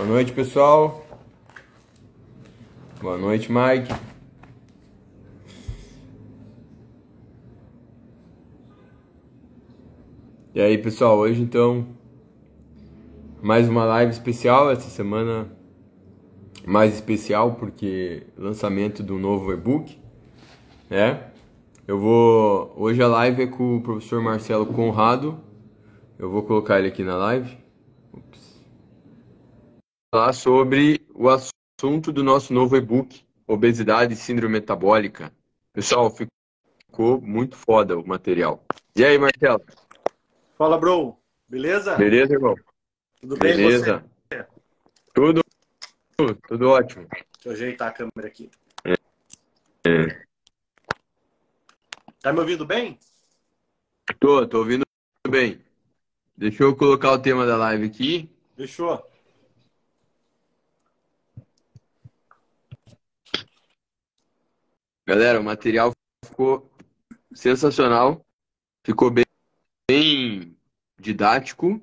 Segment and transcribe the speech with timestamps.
[0.00, 1.04] Boa noite, pessoal.
[3.02, 3.92] Boa noite, Mike.
[10.54, 11.86] E aí, pessoal, hoje então
[13.42, 15.54] mais uma live especial essa semana
[16.66, 19.98] mais especial porque lançamento do novo e-book,
[20.88, 21.24] né?
[21.86, 25.38] Eu vou hoje a live é com o professor Marcelo Conrado.
[26.18, 27.59] Eu vou colocar ele aqui na live.
[30.12, 35.32] Falar sobre o assunto do nosso novo e-book, obesidade e síndrome metabólica.
[35.72, 38.64] Pessoal, ficou muito foda o material.
[38.96, 39.64] E aí, Marcelo?
[40.58, 41.16] Fala, bro.
[41.48, 41.94] Beleza?
[41.94, 42.56] Beleza, irmão?
[43.20, 44.04] Tudo bem Beleza.
[44.32, 44.46] você?
[45.14, 45.42] Tudo,
[46.48, 47.06] tudo ótimo.
[47.08, 48.50] Deixa eu ajeitar a câmera aqui.
[48.84, 50.24] É.
[52.20, 52.98] Tá me ouvindo bem?
[54.18, 54.82] Tô, tô ouvindo
[55.28, 55.64] bem.
[56.36, 58.28] Deixa eu colocar o tema da live aqui.
[58.56, 59.08] Fechou.
[65.10, 65.90] Galera, o material
[66.24, 66.70] ficou
[67.34, 68.24] sensacional.
[68.86, 69.24] Ficou bem,
[69.90, 70.56] bem
[71.00, 71.82] didático.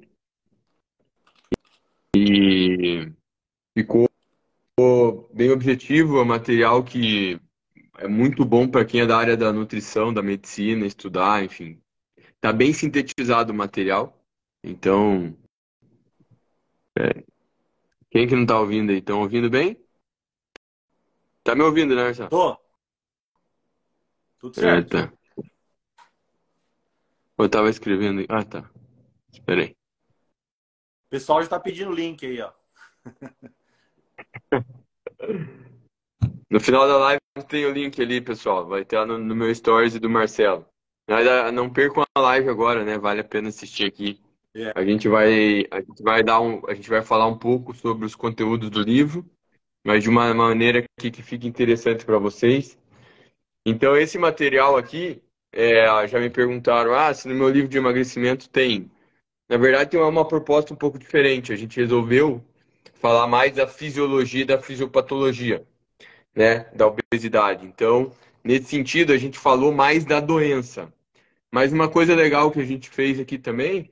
[2.15, 3.11] E
[3.77, 4.07] ficou
[5.33, 6.19] bem objetivo.
[6.19, 7.37] É um material que
[7.97, 11.81] é muito bom para quem é da área da nutrição, da medicina, estudar, enfim.
[12.39, 14.17] Tá bem sintetizado o material.
[14.63, 15.37] Então,
[16.97, 17.25] é,
[18.09, 18.99] quem que não tá ouvindo aí?
[18.99, 19.77] Estão ouvindo bem?
[21.43, 22.29] Tá me ouvindo, né, Marcelo?
[22.29, 22.66] Tô.
[24.39, 24.89] Tudo É, certo.
[24.89, 25.13] tá.
[27.37, 28.25] Eu tava escrevendo.
[28.29, 28.69] Ah, tá.
[29.31, 29.69] Espera aí.
[29.69, 32.51] O pessoal já tá pedindo link aí, ó.
[36.49, 38.65] No final da live tem o link ali, pessoal.
[38.67, 40.65] Vai estar no, no meu stories e do Marcelo.
[41.07, 42.97] Ah, Não percam a live agora, né?
[42.97, 44.19] Vale a pena assistir aqui.
[44.55, 44.71] É.
[44.75, 48.05] A gente vai, a gente vai dar um, a gente vai falar um pouco sobre
[48.05, 49.25] os conteúdos do livro,
[49.85, 52.77] mas de uma maneira que, que fique interessante para vocês.
[53.69, 58.49] Então, esse material aqui, é, já me perguntaram, ah, se no meu livro de emagrecimento
[58.49, 58.89] tem.
[59.49, 61.51] Na verdade, tem uma, proposta um pouco diferente.
[61.51, 62.41] A gente resolveu
[62.93, 65.67] falar mais da fisiologia e da fisiopatologia,
[66.33, 67.65] né, da obesidade.
[67.65, 70.93] Então, nesse sentido, a gente falou mais da doença.
[71.51, 73.91] Mas uma coisa legal que a gente fez aqui também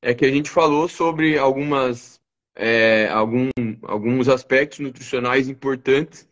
[0.00, 2.20] é que a gente falou sobre algumas,
[2.54, 3.50] é, algum,
[3.82, 6.28] alguns aspectos nutricionais importantes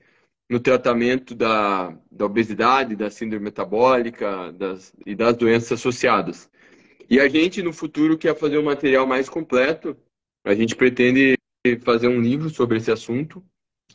[0.49, 6.51] no tratamento da, da obesidade, da síndrome metabólica das, e das doenças associadas.
[7.09, 9.97] E a gente, no futuro, quer fazer um material mais completo.
[10.45, 11.37] A gente pretende
[11.83, 13.43] fazer um livro sobre esse assunto,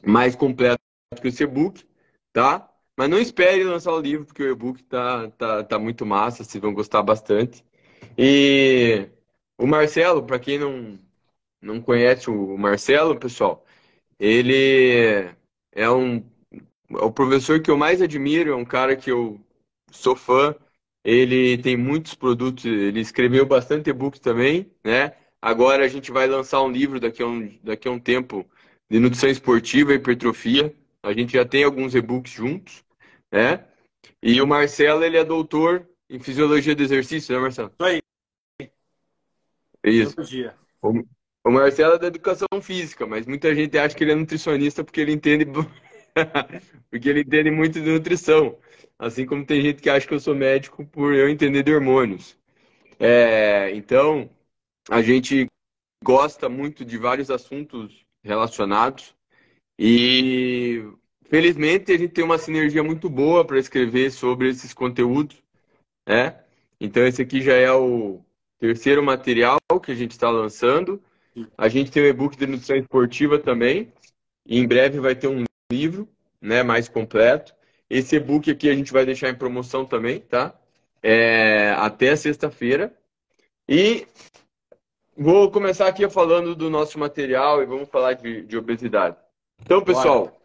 [0.06, 0.80] mais completo
[1.22, 1.86] que esse e-book,
[2.34, 2.68] tá?
[2.98, 6.62] Mas não espere lançar o livro, porque o e-book tá, tá, tá muito massa, vocês
[6.62, 7.64] vão gostar bastante.
[8.18, 9.10] E
[9.58, 11.00] o Marcelo, para quem não,
[11.62, 13.66] não conhece o Marcelo, pessoal,
[14.20, 15.30] ele
[15.72, 16.24] é um
[16.90, 19.40] o professor que eu mais admiro, é um cara que eu
[19.92, 20.56] sou fã.
[21.04, 25.14] Ele tem muitos produtos, ele escreveu bastante e-books também, né?
[25.42, 28.46] Agora a gente vai lançar um livro daqui a um, daqui a um tempo
[28.90, 30.76] de nutrição esportiva e hipertrofia.
[31.02, 32.84] A gente já tem alguns e-books juntos,
[33.32, 33.66] né?
[34.22, 37.72] E o Marcelo, ele é doutor em fisiologia do exercício, né, Marcelo?
[37.80, 38.02] Isso aí.
[39.86, 40.16] Isso.
[40.82, 45.00] O Marcelo é da educação física, mas muita gente acha que ele é nutricionista porque
[45.00, 45.46] ele entende
[46.90, 48.58] porque ele entende muito de nutrição.
[48.98, 52.38] Assim como tem gente que acha que eu sou médico por eu entender de hormônios.
[53.00, 54.30] É, então,
[54.90, 55.48] a gente
[56.04, 59.16] gosta muito de vários assuntos relacionados
[59.78, 60.84] e
[61.30, 65.42] felizmente a gente tem uma sinergia muito boa para escrever sobre esses conteúdos,
[66.08, 66.44] né?
[66.80, 68.22] Então esse aqui já é o
[68.60, 71.02] terceiro material que a gente está lançando.
[71.58, 73.92] A gente tem o e-book de nutrição esportiva também.
[74.46, 76.08] E em breve vai ter um livro,
[76.42, 77.54] né, mais completo.
[77.90, 80.54] Esse e-book aqui a gente vai deixar em promoção também, tá?
[81.02, 82.94] É, até sexta-feira.
[83.68, 84.08] E
[85.18, 89.16] vou começar aqui falando do nosso material e vamos falar de, de obesidade.
[89.62, 90.40] Então, pessoal,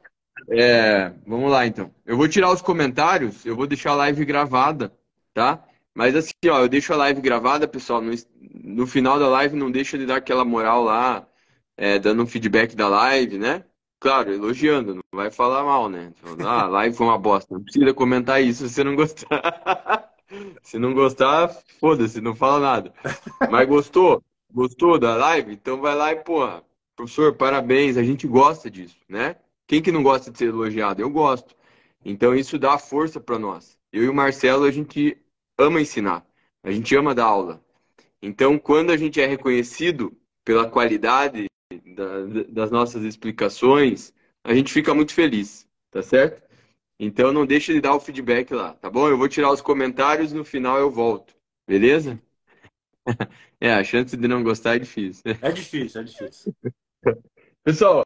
[0.50, 1.91] é, vamos lá então.
[2.05, 4.93] Eu vou tirar os comentários, eu vou deixar a live gravada,
[5.32, 5.64] tá?
[5.94, 8.00] Mas assim, ó, eu deixo a live gravada, pessoal.
[8.00, 11.26] No, no final da live, não deixa de dar aquela moral lá,
[11.76, 13.64] é, dando um feedback da live, né?
[14.04, 16.12] Claro, elogiando, não vai falar mal, né?
[16.44, 17.54] Ah, a live foi uma bosta.
[17.54, 20.12] Não precisa comentar isso se não gostar.
[20.62, 21.48] se não gostar,
[21.80, 22.92] foda-se, não fala nada.
[23.50, 24.22] Mas gostou?
[24.52, 25.54] Gostou da live?
[25.54, 26.62] Então vai lá e, porra,
[26.94, 29.36] professor, parabéns, a gente gosta disso, né?
[29.66, 31.00] Quem que não gosta de ser elogiado?
[31.00, 31.56] Eu gosto.
[32.04, 33.78] Então isso dá força para nós.
[33.90, 35.16] Eu e o Marcelo, a gente
[35.58, 36.26] ama ensinar.
[36.62, 37.64] A gente ama dar aula.
[38.20, 40.14] Então, quando a gente é reconhecido
[40.44, 41.46] pela qualidade
[41.94, 44.12] da, das nossas explicações,
[44.43, 46.43] a gente fica muito feliz, tá certo?
[46.99, 49.08] Então não deixe de dar o feedback lá, tá bom?
[49.08, 51.34] Eu vou tirar os comentários no final eu volto,
[51.66, 52.20] beleza?
[53.61, 55.22] É, a chance de não gostar é difícil.
[55.40, 56.55] É difícil, é difícil.
[57.62, 58.05] Pessoal,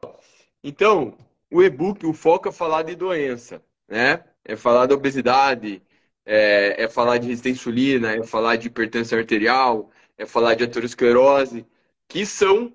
[0.63, 1.19] então,
[1.51, 4.23] o e-book, o foco é falar de doença, né?
[4.45, 5.83] É falar da obesidade,
[6.25, 10.63] é, é falar de resistência à insulina, é falar de hipertensão arterial, é falar de
[10.63, 11.67] aterosclerose,
[12.07, 12.73] que são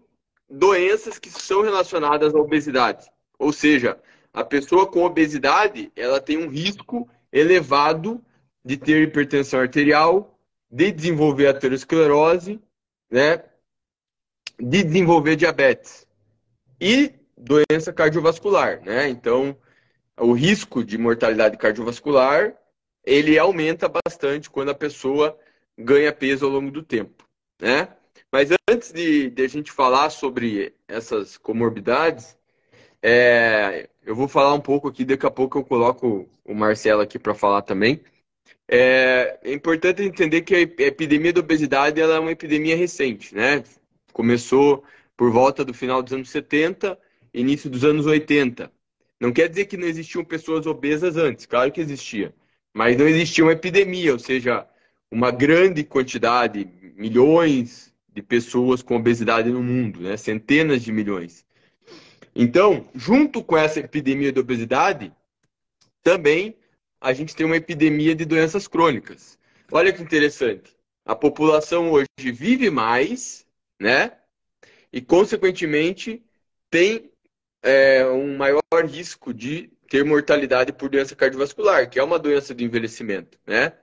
[0.49, 3.09] doenças que são relacionadas à obesidade.
[3.37, 3.99] Ou seja,
[4.33, 8.23] a pessoa com obesidade, ela tem um risco elevado
[8.63, 12.61] de ter hipertensão arterial, de desenvolver aterosclerose,
[13.09, 13.43] né?
[14.59, 16.07] De desenvolver diabetes
[16.79, 19.09] e doença cardiovascular, né?
[19.09, 19.57] Então,
[20.17, 22.55] o risco de mortalidade cardiovascular
[23.05, 25.37] ele aumenta bastante quando a pessoa
[25.77, 27.27] ganha peso ao longo do tempo,
[27.61, 27.89] né?
[28.33, 32.35] Mas antes de, de a gente falar sobre essas comorbidades,
[32.99, 37.19] é, eu vou falar um pouco aqui, daqui a pouco eu coloco o Marcelo aqui
[37.19, 38.01] para falar também.
[38.67, 43.63] É, é, importante entender que a epidemia da obesidade ela é uma epidemia recente, né?
[44.11, 44.83] Começou
[45.15, 46.97] por volta do final dos anos 70,
[47.35, 48.71] início dos anos 80.
[49.19, 52.33] Não quer dizer que não existiam pessoas obesas antes, claro que existia.
[52.73, 54.67] Mas não existia uma epidemia, ou seja,
[55.11, 60.15] uma grande quantidade, milhões de pessoas com obesidade no mundo, né?
[60.17, 61.45] centenas de milhões.
[62.35, 65.11] Então, junto com essa epidemia de obesidade,
[66.01, 66.55] também
[66.99, 69.37] a gente tem uma epidemia de doenças crônicas.
[69.71, 70.75] Olha que interessante.
[71.05, 73.45] A população hoje vive mais,
[73.79, 74.13] né?
[74.91, 76.23] E, consequentemente,
[76.69, 77.11] tem
[77.61, 82.63] é, um maior risco de ter mortalidade por doença cardiovascular, que é uma doença do
[82.63, 83.73] envelhecimento, né?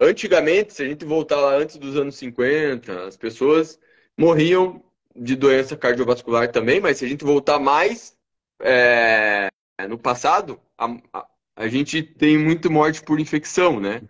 [0.00, 3.80] Antigamente, se a gente voltar lá antes dos anos 50, as pessoas
[4.16, 4.82] morriam
[5.14, 8.16] de doença cardiovascular também, mas se a gente voltar mais
[8.60, 9.48] é,
[9.88, 14.02] no passado, a, a, a gente tem muito morte por infecção, né?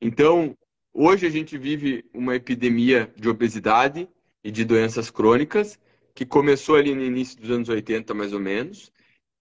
[0.00, 0.56] Então,
[0.94, 4.08] hoje a gente vive uma epidemia de obesidade
[4.44, 5.78] e de doenças crônicas,
[6.14, 8.92] que começou ali no início dos anos 80, mais ou menos,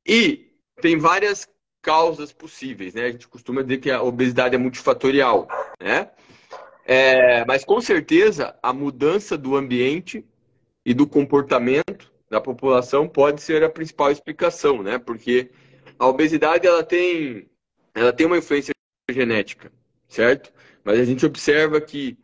[0.06, 1.48] e tem várias
[1.86, 3.06] causas possíveis, né?
[3.06, 5.48] A gente costuma dizer que a obesidade é multifatorial,
[5.80, 6.10] né?
[6.84, 10.26] É, mas com certeza a mudança do ambiente
[10.84, 14.98] e do comportamento da população pode ser a principal explicação, né?
[14.98, 15.52] Porque
[16.00, 17.48] a obesidade ela tem,
[17.94, 18.74] ela tem uma influência
[19.12, 19.72] genética,
[20.08, 20.52] certo?
[20.84, 22.18] Mas a gente observa que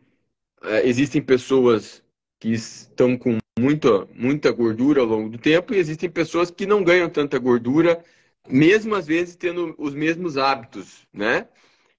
[0.64, 2.02] é, existem pessoas
[2.40, 6.82] que estão com muita, muita gordura ao longo do tempo e existem pessoas que não
[6.82, 8.02] ganham tanta gordura
[8.48, 11.48] mesmo às vezes tendo os mesmos hábitos, né?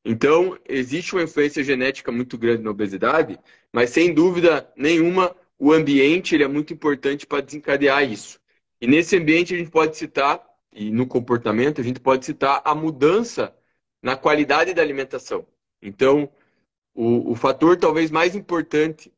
[0.06, 3.40] Então, existe uma influência genética muito grande na obesidade,
[3.72, 8.40] mas sem dúvida nenhuma, o ambiente ele é muito importante para desencadear isso.
[8.82, 10.44] E nesse ambiente a gente pode citar,
[10.74, 13.56] e no comportamento, a gente pode citar a mudança
[14.02, 15.48] na qualidade da alimentação.
[15.82, 16.30] Então,
[16.94, 19.12] o, o fator talvez mais importante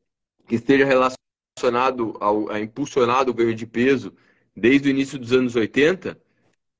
[0.46, 4.14] que esteja relacionado ao, a impulsionado o ganho de peso
[4.54, 6.16] desde o início dos anos 80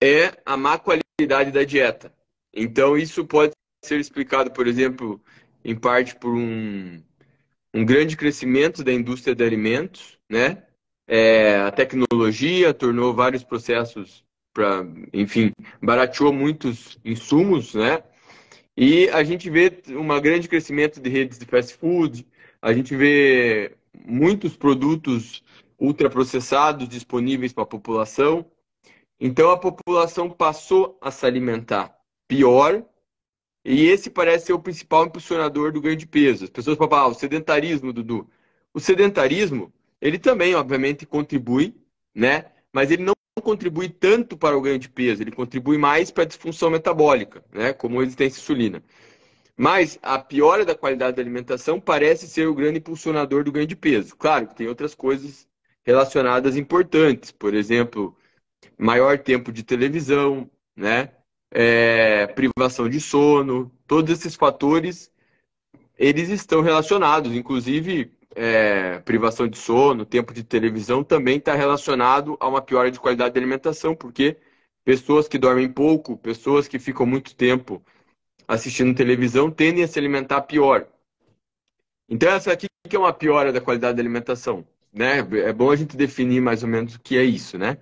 [0.03, 2.12] é a má qualidade da dieta.
[2.53, 3.53] Então, isso pode
[3.85, 5.21] ser explicado, por exemplo,
[5.65, 7.03] em parte por um,
[7.75, 10.62] um grande crescimento da indústria de alimentos, né?
[11.09, 18.03] É, a tecnologia tornou vários processos para, enfim, barateou muitos insumos, né?
[18.76, 22.26] E a gente vê um grande crescimento de redes de fast food,
[22.61, 25.43] a gente vê muitos produtos
[25.79, 28.45] ultraprocessados disponíveis para a população.
[29.18, 31.96] Então a população passou a se alimentar
[32.28, 32.85] pior
[33.64, 36.44] e esse parece ser o principal impulsionador do ganho de peso.
[36.44, 38.30] As pessoas falam, ah, o sedentarismo, Dudu.
[38.73, 41.75] O sedentarismo, ele também, obviamente, contribui,
[42.14, 42.46] né?
[42.73, 46.26] Mas ele não contribui tanto para o ganho de peso, ele contribui mais para a
[46.26, 47.73] disfunção metabólica, né?
[47.73, 48.82] Como resistência à insulina.
[49.56, 53.76] Mas a piora da qualidade da alimentação parece ser o grande impulsionador do ganho de
[53.76, 54.14] peso.
[54.14, 55.49] Claro que tem outras coisas
[55.85, 58.16] relacionadas importantes, por exemplo,
[58.78, 61.12] maior tempo de televisão, né?
[61.50, 65.11] É, privação de sono, todos esses fatores
[65.99, 72.49] eles estão relacionados, inclusive é, privação de sono, tempo de televisão também está relacionado a
[72.49, 74.37] uma piora de qualidade de alimentação, porque
[74.85, 77.82] pessoas que dormem pouco, pessoas que ficam muito tempo
[78.46, 80.87] assistindo televisão tendem a se alimentar pior.
[82.08, 84.66] Então essa aqui que é uma piora da qualidade da alimentação
[84.97, 85.19] né?
[85.45, 87.76] É bom a gente definir mais ou menos o que é isso, né?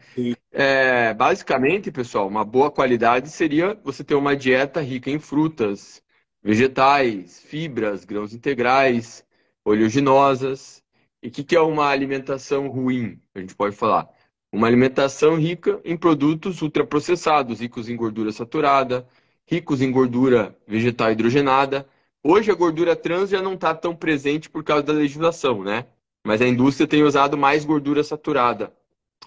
[0.50, 6.02] É, basicamente, pessoal, uma boa qualidade seria você ter uma dieta rica em frutas,
[6.42, 9.25] vegetais, fibras, grãos integrais,
[9.64, 10.83] oleaginosas.
[11.23, 13.21] E o que, que é uma alimentação ruim?
[13.35, 14.09] A gente pode falar.
[14.52, 19.06] Uma alimentação rica em produtos ultraprocessados, ricos em gordura saturada,
[19.47, 21.88] ricos em gordura vegetal hidrogenada.
[22.23, 25.87] Hoje a gordura trans já não está tão presente por causa da legislação, né?
[26.25, 28.73] Mas a indústria tem usado mais gordura saturada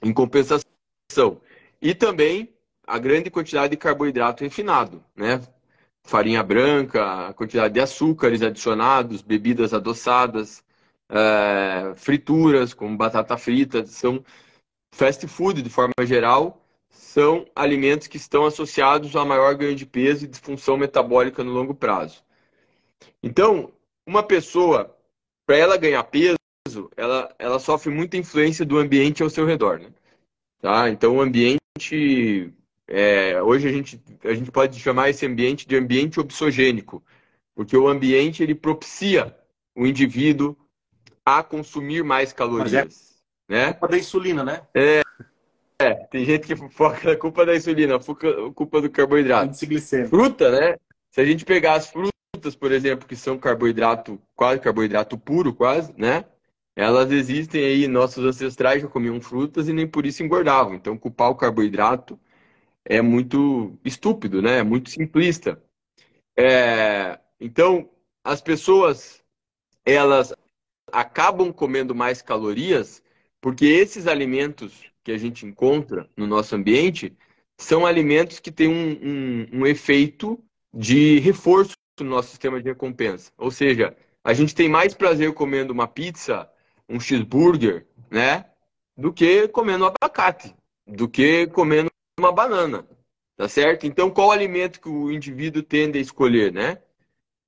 [0.04, 0.64] em compensação.
[1.82, 2.54] E também
[2.86, 5.42] a grande quantidade de carboidrato refinado, né?
[6.04, 10.64] Farinha branca, quantidade de açúcares adicionados, bebidas adoçadas,
[11.10, 14.24] é, frituras, como batata frita, são
[14.94, 20.26] fast food de forma geral, são alimentos que estão associados a maior ganho de peso
[20.26, 22.24] e disfunção metabólica no longo prazo.
[23.22, 23.72] Então,
[24.06, 24.96] uma pessoa,
[25.46, 26.37] para ela ganhar peso,
[26.96, 29.80] ela, ela sofre muita influência do ambiente ao seu redor.
[29.80, 29.90] Né?
[30.62, 30.90] Tá?
[30.90, 32.52] Então, o ambiente.
[32.90, 37.04] É, hoje a gente, a gente pode chamar esse ambiente de ambiente obsogênico,
[37.54, 39.36] porque o ambiente ele propicia
[39.76, 40.56] o indivíduo
[41.26, 43.22] a consumir mais calorias.
[43.50, 43.74] É né?
[43.74, 44.62] culpa da insulina, né?
[44.74, 45.02] É,
[45.80, 48.00] é, tem gente que foca na culpa da insulina,
[48.56, 49.48] culpa do carboidrato.
[50.08, 50.78] Fruta, né?
[51.12, 55.94] Se a gente pegar as frutas, por exemplo, que são carboidrato, quase carboidrato puro, quase,
[55.98, 56.26] né?
[56.78, 60.76] Elas existem aí, nossos ancestrais já comiam frutas e nem por isso engordavam.
[60.76, 62.20] Então, culpar o carboidrato
[62.86, 64.60] é muito estúpido, né?
[64.60, 65.60] É muito simplista.
[66.38, 67.20] É...
[67.40, 67.90] Então,
[68.24, 69.24] as pessoas,
[69.84, 70.34] elas
[70.92, 73.02] acabam comendo mais calorias
[73.42, 77.18] porque esses alimentos que a gente encontra no nosso ambiente
[77.58, 78.92] são alimentos que têm um,
[79.54, 80.40] um, um efeito
[80.72, 83.32] de reforço no nosso sistema de recompensa.
[83.36, 86.48] Ou seja, a gente tem mais prazer comendo uma pizza,
[86.90, 88.46] um cheeseburger, né?
[88.96, 91.90] Do que comendo um abacate, do que comendo
[92.20, 92.88] uma banana.
[93.36, 93.86] Tá certo?
[93.86, 96.82] Então, qual alimento que o indivíduo tende a escolher, né?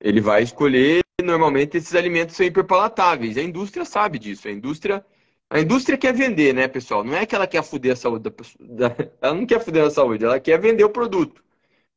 [0.00, 3.36] Ele vai escolher, normalmente, esses alimentos são hiperpalatáveis.
[3.36, 4.48] A indústria sabe disso.
[4.48, 5.04] A indústria
[5.52, 7.02] a indústria quer vender, né, pessoal?
[7.02, 8.64] Não é que ela quer foder a saúde da pessoa.
[9.20, 11.42] Ela não quer foder a saúde, ela quer vender o produto.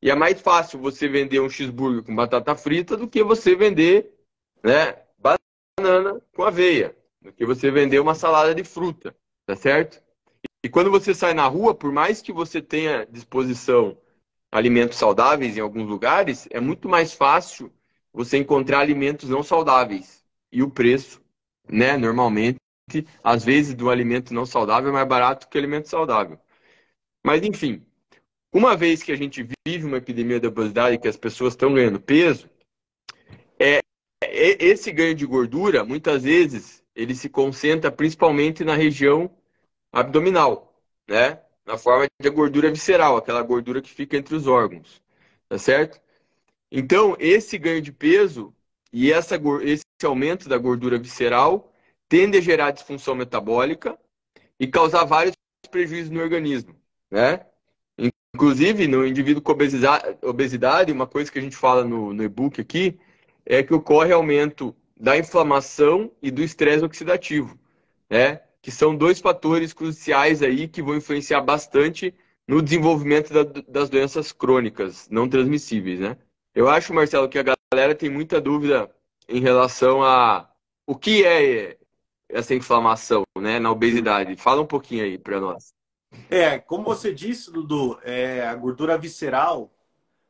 [0.01, 4.11] E é mais fácil você vender um cheeseburger com batata frita do que você vender
[4.63, 9.15] né, banana com aveia, do que você vender uma salada de fruta,
[9.45, 10.03] tá certo?
[10.63, 13.97] E quando você sai na rua, por mais que você tenha disposição
[14.51, 17.73] alimentos saudáveis em alguns lugares, é muito mais fácil
[18.13, 20.23] você encontrar alimentos não saudáveis.
[20.51, 21.21] E o preço,
[21.67, 22.59] né, normalmente
[23.23, 26.37] às vezes, do alimento não saudável é mais barato que o alimento saudável.
[27.25, 27.83] Mas, enfim,
[28.53, 31.99] uma vez que a gente vive uma epidemia da obesidade, que as pessoas estão ganhando
[31.99, 32.49] peso,
[33.57, 33.79] é,
[34.21, 39.29] é, esse ganho de gordura, muitas vezes, ele se concentra principalmente na região
[39.91, 40.73] abdominal,
[41.07, 41.41] né?
[41.65, 45.01] Na forma de gordura visceral, aquela gordura que fica entre os órgãos,
[45.47, 46.01] tá certo?
[46.71, 48.53] Então, esse ganho de peso
[48.91, 51.71] e essa, esse aumento da gordura visceral
[52.09, 53.97] tende a gerar disfunção metabólica
[54.59, 55.35] e causar vários
[55.71, 56.75] prejuízos no organismo,
[57.09, 57.45] né?
[58.35, 59.51] Inclusive, no indivíduo com
[60.23, 62.99] obesidade, uma coisa que a gente fala no, no e-book aqui
[63.45, 67.59] é que ocorre aumento da inflamação e do estresse oxidativo,
[68.09, 68.39] né?
[68.61, 72.15] Que são dois fatores cruciais aí que vão influenciar bastante
[72.47, 76.15] no desenvolvimento da, das doenças crônicas não transmissíveis, né?
[76.55, 77.43] Eu acho, Marcelo, que a
[77.73, 78.89] galera tem muita dúvida
[79.27, 80.49] em relação a
[80.87, 81.77] o que é
[82.29, 84.37] essa inflamação né, na obesidade?
[84.37, 85.73] Fala um pouquinho aí para nós.
[86.29, 89.69] É, como você disse, Dudu, é, a gordura visceral,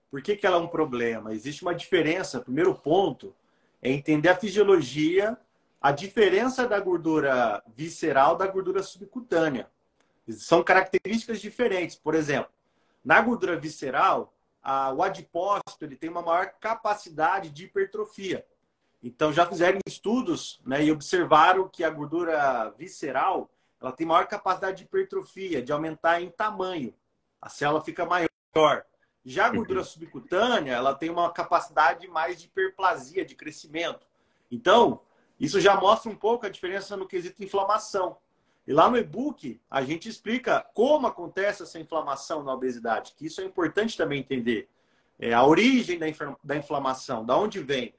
[0.09, 1.31] por que, que ela é um problema?
[1.31, 2.39] Existe uma diferença.
[2.39, 3.35] Primeiro ponto
[3.83, 5.37] é entender a fisiologia,
[5.81, 9.69] a diferença da gordura visceral da gordura subcutânea.
[10.29, 11.97] São características diferentes.
[11.97, 12.49] Por exemplo,
[13.03, 18.45] na gordura visceral, a, o adipócito ele tem uma maior capacidade de hipertrofia.
[19.03, 23.49] Então, já fizeram estudos né, e observaram que a gordura visceral
[23.81, 26.93] ela tem maior capacidade de hipertrofia, de aumentar em tamanho.
[27.41, 28.85] A célula fica maior.
[29.25, 29.57] Já a uhum.
[29.57, 34.05] gordura subcutânea, ela tem uma capacidade mais de hiperplasia, de crescimento.
[34.51, 34.99] Então,
[35.39, 38.17] isso já mostra um pouco a diferença no quesito inflamação.
[38.65, 43.41] E lá no e-book, a gente explica como acontece essa inflamação na obesidade, que isso
[43.41, 44.69] é importante também entender.
[45.19, 47.93] É a origem da, inflamação, da onde vem.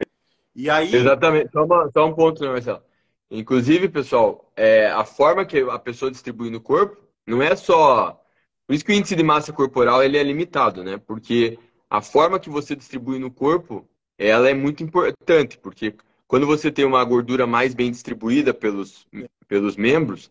[0.55, 0.95] E aí...
[0.95, 1.51] Exatamente.
[1.53, 2.83] Só, uma, só um ponto, né, Marcelo?
[3.31, 8.24] Inclusive, pessoal, é, a forma que a pessoa distribui no corpo não é só.
[8.67, 10.99] Por isso que o índice de massa corporal ele é limitado, né?
[10.99, 15.95] Porque a forma que você distribui no corpo ela é muito importante, porque
[16.27, 19.07] quando você tem uma gordura mais bem distribuída pelos,
[19.47, 20.31] pelos membros,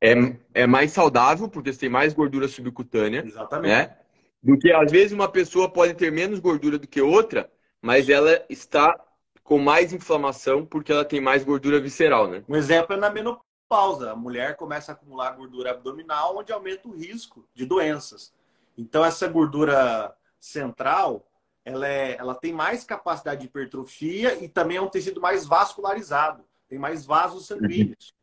[0.00, 0.14] é,
[0.54, 3.24] é mais saudável, porque você tem mais gordura subcutânea.
[3.26, 3.72] Exatamente.
[3.72, 3.96] Né?
[4.42, 7.50] Do que às vezes uma pessoa pode ter menos gordura do que outra,
[7.80, 8.94] mas ela está
[9.42, 12.44] com mais inflamação porque ela tem mais gordura visceral, né?
[12.48, 13.53] Um exemplo é na menopausa.
[13.74, 14.12] Menopausa.
[14.12, 18.32] A mulher começa a acumular gordura abdominal, onde aumenta o risco de doenças.
[18.78, 21.26] Então, essa gordura central,
[21.64, 26.44] ela, é, ela tem mais capacidade de hipertrofia e também é um tecido mais vascularizado,
[26.68, 28.14] tem mais vasos sanguíneos.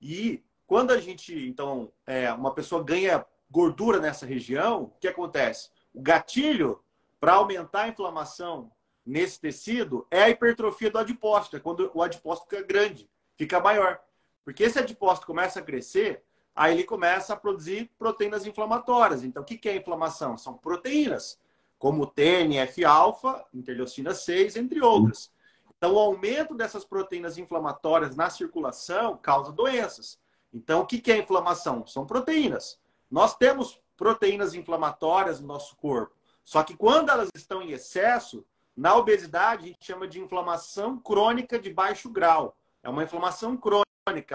[0.00, 5.70] E quando a gente, então, é, uma pessoa ganha gordura nessa região, o que acontece?
[5.92, 6.80] O gatilho
[7.20, 8.70] para aumentar a inflamação
[9.06, 14.00] nesse tecido é a hipertrofia do adipócito, é quando o adipócito fica grande, fica maior.
[14.44, 16.22] Porque esse adipócito começa a crescer,
[16.54, 19.24] aí ele começa a produzir proteínas inflamatórias.
[19.24, 20.36] Então, o que é inflamação?
[20.36, 21.40] São proteínas,
[21.78, 25.32] como TNF-alfa, interleucina 6, entre outras.
[25.76, 30.18] Então, o aumento dessas proteínas inflamatórias na circulação causa doenças.
[30.52, 31.86] Então, o que é inflamação?
[31.86, 32.78] São proteínas.
[33.10, 36.14] Nós temos proteínas inflamatórias no nosso corpo.
[36.44, 38.44] Só que quando elas estão em excesso,
[38.76, 42.56] na obesidade, a gente chama de inflamação crônica de baixo grau.
[42.82, 43.83] É uma inflamação crônica,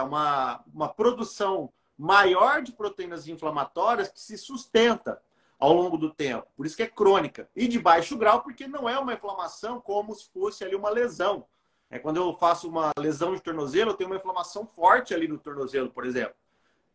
[0.04, 5.22] uma, uma produção maior de proteínas inflamatórias que se sustenta
[5.60, 6.48] ao longo do tempo.
[6.56, 7.48] Por isso que é crônica.
[7.56, 11.46] E de baixo grau, porque não é uma inflamação como se fosse ali uma lesão.
[11.90, 15.38] É quando eu faço uma lesão de tornozelo, eu tenho uma inflamação forte ali no
[15.38, 16.36] tornozelo, por exemplo.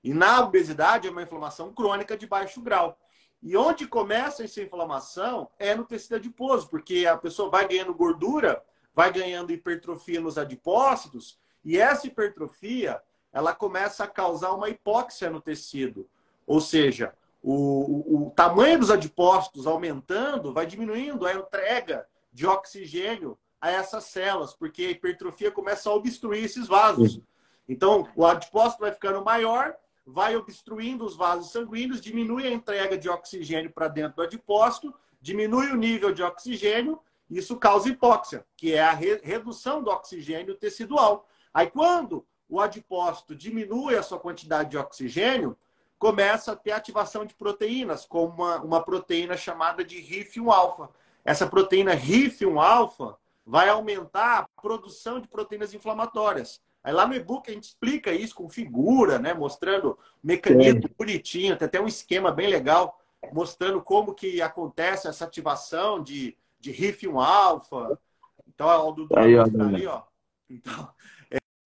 [0.03, 2.99] E na obesidade é uma inflamação crônica de baixo grau.
[3.41, 8.65] E onde começa essa inflamação é no tecido adiposo, porque a pessoa vai ganhando gordura,
[8.95, 13.01] vai ganhando hipertrofia nos adipócitos, e essa hipertrofia
[13.33, 16.09] ela começa a causar uma hipóxia no tecido.
[16.47, 23.37] Ou seja, o, o, o tamanho dos adipócitos aumentando vai diminuindo a entrega de oxigênio
[23.61, 27.21] a essas células, porque a hipertrofia começa a obstruir esses vasos.
[27.69, 29.75] Então, o adipócito vai ficando maior,
[30.07, 35.69] vai obstruindo os vasos sanguíneos, diminui a entrega de oxigênio para dentro do adipócito, diminui
[35.69, 37.01] o nível de oxigênio,
[37.31, 41.27] isso causa hipóxia, que é a re redução do oxigênio tecidual.
[41.55, 45.57] Aí, quando o adipócito diminui a sua quantidade de oxigênio,
[45.99, 50.91] começa a ter ativação de proteínas, como uma, uma proteína chamada de RIF1-alfa.
[51.25, 56.61] Essa proteína RIF1-alfa vai aumentar a produção de proteínas inflamatórias.
[56.83, 59.33] Aí lá no e-book a gente explica isso com figura, né?
[59.33, 60.95] Mostrando mecanismo Sim.
[60.99, 63.01] bonitinho, tem até um esquema bem legal,
[63.33, 67.99] mostrando como que acontece essa ativação de, de RIF1-alfa.
[68.47, 70.03] Então, o do, do aí, ó, tá ali, ó.
[70.51, 70.91] Então,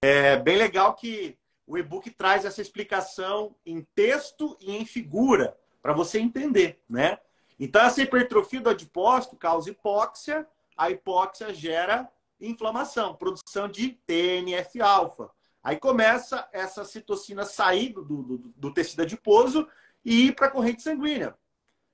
[0.02, 5.92] é bem legal que o e-book traz essa explicação em texto e em figura para
[5.92, 7.18] você entender, né?
[7.58, 12.08] Então, essa hipertrofia do adipócito causa hipóxia, a hipóxia gera
[12.40, 15.30] inflamação, produção de TNF-alfa.
[15.62, 19.68] Aí começa essa citocina sair do, do, do tecido adiposo
[20.04, 21.36] e ir para a corrente sanguínea.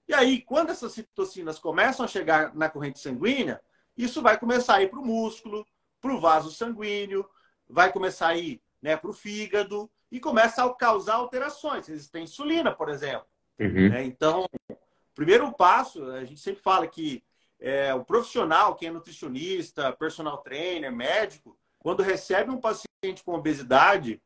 [0.06, 3.60] E aí, quando essas citocinas começam a chegar na corrente sanguínea,
[3.96, 5.66] isso vai começar a ir para o músculo,
[5.98, 7.26] para o vaso sanguíneo,
[7.74, 12.44] vai começar a ir né, para o fígado e começa a causar alterações, resistência à
[12.44, 13.26] insulina, por exemplo.
[13.58, 13.92] Uhum.
[13.92, 14.48] É, então,
[15.12, 17.22] primeiro passo, a gente sempre fala que
[17.58, 24.22] é, o profissional, quem é nutricionista, personal trainer, médico, quando recebe um paciente com obesidade,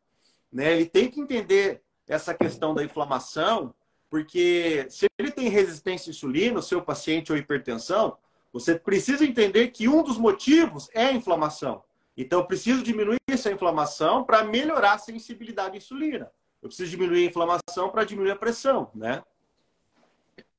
[0.52, 3.74] né, ele tem que entender essa questão da inflamação,
[4.10, 8.18] porque se ele tem resistência à insulina, o seu paciente ou hipertensão,
[8.52, 11.82] você precisa entender que um dos motivos é a inflamação.
[12.18, 16.28] Então, eu preciso diminuir essa inflamação para melhorar a sensibilidade à insulina.
[16.60, 19.22] Eu preciso diminuir a inflamação para diminuir a pressão, né?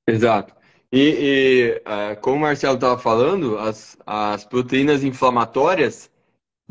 [0.08, 0.56] Exato.
[0.89, 6.10] E, e uh, como o Marcelo estava falando, as, as proteínas inflamatórias,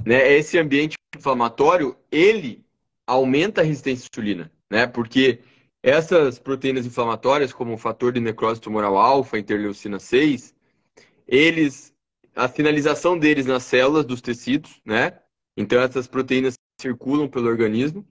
[0.05, 2.65] né, esse ambiente inflamatório, ele
[3.07, 4.87] aumenta a resistência à insulina, né?
[4.87, 5.41] Porque
[5.83, 10.55] essas proteínas inflamatórias, como o fator de necrose tumoral alfa, interleucina 6,
[11.27, 11.95] eles
[12.35, 15.19] a finalização deles nas células dos tecidos, né?
[15.57, 18.07] Então essas proteínas circulam pelo organismo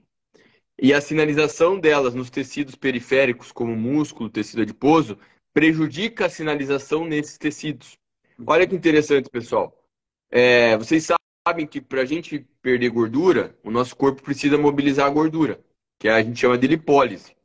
[0.79, 5.17] e a sinalização delas nos tecidos periféricos, como músculo, tecido adiposo,
[5.53, 7.97] prejudica a sinalização nesses tecidos.
[8.45, 9.75] Olha que interessante, pessoal.
[10.29, 11.07] É, vocês
[11.47, 15.59] sabem que para a gente perder gordura, o nosso corpo precisa mobilizar a gordura,
[15.97, 17.35] que a gente chama de lipólise.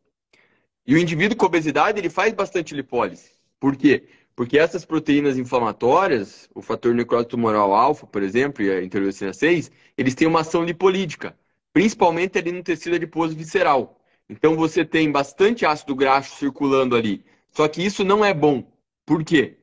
[0.87, 3.31] E o indivíduo com obesidade ele faz bastante lipólise.
[3.59, 4.09] Por quê?
[4.35, 9.71] Porque essas proteínas inflamatórias, o fator necrose tumoral alfa, por exemplo, e a interleucina 6,
[9.97, 11.37] eles têm uma ação lipolítica,
[11.73, 14.01] principalmente ali no tecido adiposo visceral.
[14.29, 17.25] Então você tem bastante ácido graxo circulando ali.
[17.51, 18.65] Só que isso não é bom.
[19.05, 19.59] Por quê?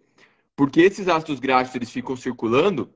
[0.55, 2.93] Porque esses ácidos graxos eles ficam circulando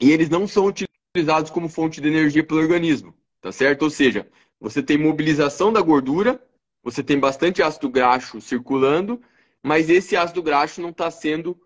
[0.00, 3.82] e eles não são utilizados como fonte de energia pelo organismo, tá certo?
[3.82, 4.26] Ou seja,
[4.60, 6.42] você tem mobilização da gordura,
[6.82, 9.20] você tem bastante ácido graxo circulando,
[9.62, 11.58] mas esse ácido graxo não está sendo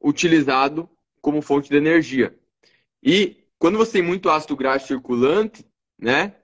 [0.00, 0.88] utilizado
[1.20, 2.38] como fonte de energia.
[3.02, 5.66] E quando você tem muito ácido graxo circulante,
[5.98, 6.34] né,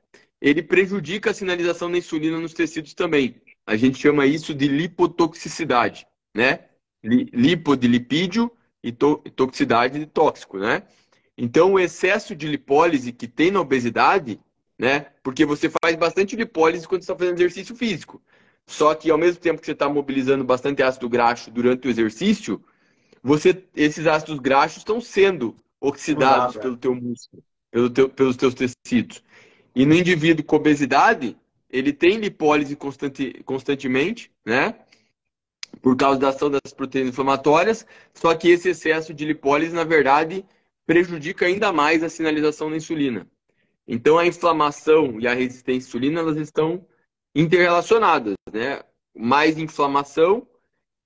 [0.40, 3.40] ele prejudica a sinalização da insulina nos tecidos também.
[3.66, 6.66] A gente chama isso de lipotoxicidade, né?
[7.02, 8.50] Lipo de lipídio
[8.82, 10.82] e toxicidade de tóxico, né?
[11.36, 14.40] Então, o excesso de lipólise que tem na obesidade,
[14.78, 15.06] né?
[15.22, 18.22] Porque você faz bastante lipólise quando está fazendo exercício físico.
[18.66, 22.62] Só que ao mesmo tempo que você está mobilizando bastante ácido graxo durante o exercício,
[23.22, 26.78] você, esses ácidos graxos estão sendo oxidados Usado, pelo é.
[26.78, 29.22] teu músculo, pelo teu, pelos teus tecidos.
[29.74, 31.36] E no indivíduo com obesidade,
[31.70, 34.74] ele tem lipólise constante, constantemente, né?
[35.82, 40.44] Por causa da ação das proteínas inflamatórias, só que esse excesso de lipólise, na verdade,
[40.86, 43.26] prejudica ainda mais a sinalização da insulina.
[43.86, 46.84] Então, a inflamação e a resistência à insulina, elas estão
[47.36, 48.82] interrelacionadas, né?
[49.14, 50.48] Mais inflamação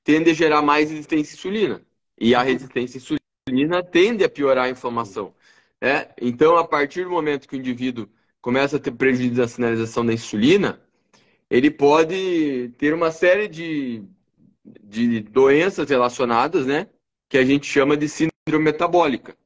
[0.05, 1.83] tende a gerar mais resistência à insulina.
[2.19, 3.17] E a resistência à
[3.49, 5.35] insulina tende a piorar a inflamação.
[5.81, 6.09] Né?
[6.21, 8.09] Então, a partir do momento que o indivíduo
[8.41, 10.81] começa a ter prejuízo da sinalização da insulina,
[11.51, 14.05] ele pode ter uma série de,
[14.65, 16.87] de doenças relacionadas, né?
[17.29, 19.37] Que a gente chama de síndrome metabólica.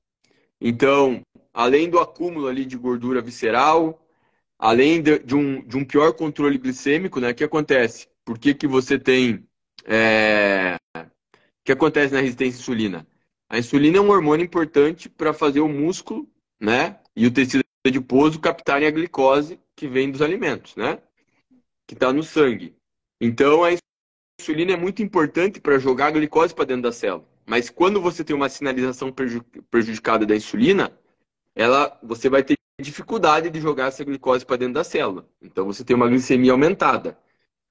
[0.61, 4.03] Então, além do acúmulo ali de gordura visceral,
[4.58, 7.30] além de, de um, de um pior controle glicêmico, né?
[7.30, 8.08] O que acontece?
[8.24, 9.46] Por que, que você tem
[9.84, 10.76] é,
[11.64, 13.06] que acontece na resistência à insulina?
[13.48, 16.28] A insulina é um hormônio importante para fazer o músculo,
[16.60, 20.98] né, e o tecido adiposo captarem a glicose que vem dos alimentos, né,
[21.86, 22.74] que está no sangue.
[23.20, 23.70] Então a
[24.40, 27.28] insulina é muito importante para jogar a glicose para dentro da célula.
[27.46, 29.12] Mas quando você tem uma sinalização
[29.70, 30.98] prejudicada da insulina,
[31.54, 35.28] ela, você vai ter dificuldade de jogar essa glicose para dentro da célula.
[35.40, 37.18] Então você tem uma glicemia aumentada.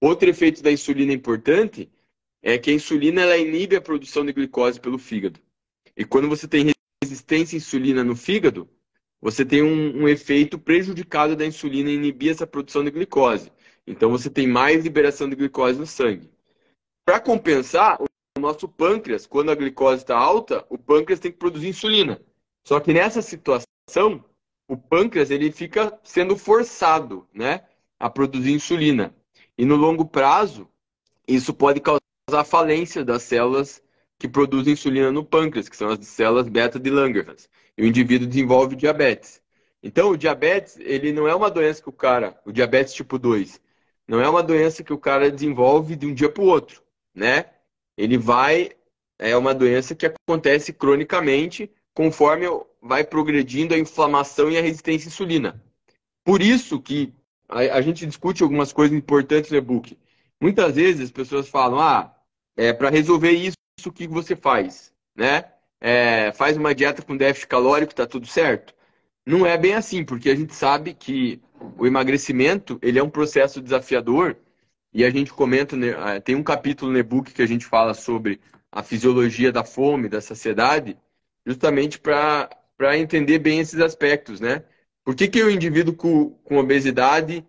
[0.02, 1.92] Outro efeito da insulina importante
[2.42, 5.40] é que a insulina ela inibe a produção de glicose pelo fígado.
[5.96, 6.72] E quando você tem
[7.04, 8.70] resistência à insulina no fígado,
[9.22, 13.52] você tem um, um efeito prejudicado da insulina inibir essa produção de glicose.
[13.88, 16.30] Então você tem mais liberação de glicose no sangue.
[17.06, 21.70] Para compensar, o nosso pâncreas, quando a glicose está alta, o pâncreas tem que produzir
[21.70, 22.22] insulina.
[22.66, 24.24] Só que nessa situação,
[24.68, 27.64] o pâncreas ele fica sendo forçado né,
[28.00, 29.14] a produzir insulina.
[29.58, 30.68] E no longo prazo,
[31.28, 33.82] isso pode causar falência das células
[34.18, 37.50] que produzem insulina no pâncreas, que são as células beta de Langerhans.
[37.78, 39.42] E o indivíduo desenvolve diabetes.
[39.82, 43.60] Então, o diabetes, ele não é uma doença que o cara, o diabetes tipo 2,
[44.08, 46.82] não é uma doença que o cara desenvolve de um dia para o outro,
[47.14, 47.46] né?
[47.98, 48.72] Ele vai,
[49.20, 52.48] é uma doença que acontece cronicamente conforme
[52.84, 55.64] vai progredindo a inflamação e a resistência à insulina.
[56.24, 57.14] Por isso que
[57.48, 59.98] a, a gente discute algumas coisas importantes no e-book.
[60.40, 62.14] Muitas vezes as pessoas falam, ah,
[62.58, 64.94] é, para resolver isso, o que você faz?
[65.16, 65.46] Né?
[65.80, 68.76] É, faz uma dieta com déficit calórico, está tudo certo?
[69.26, 71.42] Não é bem assim, porque a gente sabe que
[71.78, 74.36] o emagrecimento ele é um processo desafiador
[74.94, 77.94] e a gente comenta, né, ah, tem um capítulo no e-book que a gente fala
[77.94, 80.98] sobre a fisiologia da fome, da saciedade,
[81.46, 82.50] justamente para
[82.98, 84.64] entender bem esses aspectos, né?
[85.04, 87.46] Por que, que o indivíduo com, com obesidade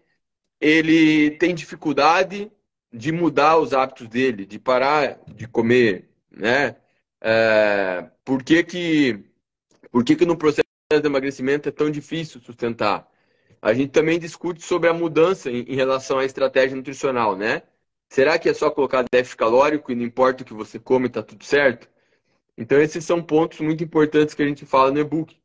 [0.61, 2.51] ele tem dificuldade
[2.93, 6.77] de mudar os hábitos dele, de parar de comer, né?
[7.21, 9.25] É, por que que,
[9.91, 13.09] por que que no processo de emagrecimento é tão difícil sustentar?
[13.61, 17.63] A gente também discute sobre a mudança em, em relação à estratégia nutricional, né?
[18.09, 21.23] Será que é só colocar déficit calórico e não importa o que você come, está
[21.23, 21.89] tudo certo?
[22.57, 25.37] Então, esses são pontos muito importantes que a gente fala no e-book,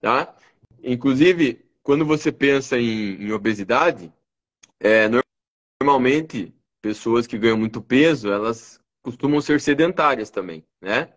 [0.00, 0.36] tá?
[0.82, 4.12] Inclusive, quando você pensa em, em obesidade,
[4.80, 5.08] é,
[5.82, 11.12] normalmente pessoas que ganham muito peso, elas costumam ser sedentárias também, né?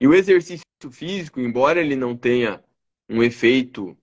[0.00, 2.62] E o exercício físico, embora ele não tenha
[3.08, 3.96] um efeito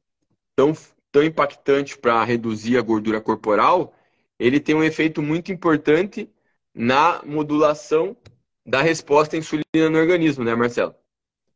[0.55, 0.73] tão,
[1.11, 3.95] tão impactante para reduzir a gordura corporal,
[4.39, 6.29] ele tem um efeito muito importante
[6.73, 8.15] na modulação
[8.67, 10.93] da resposta à insulina no organismo, né, Marcelo?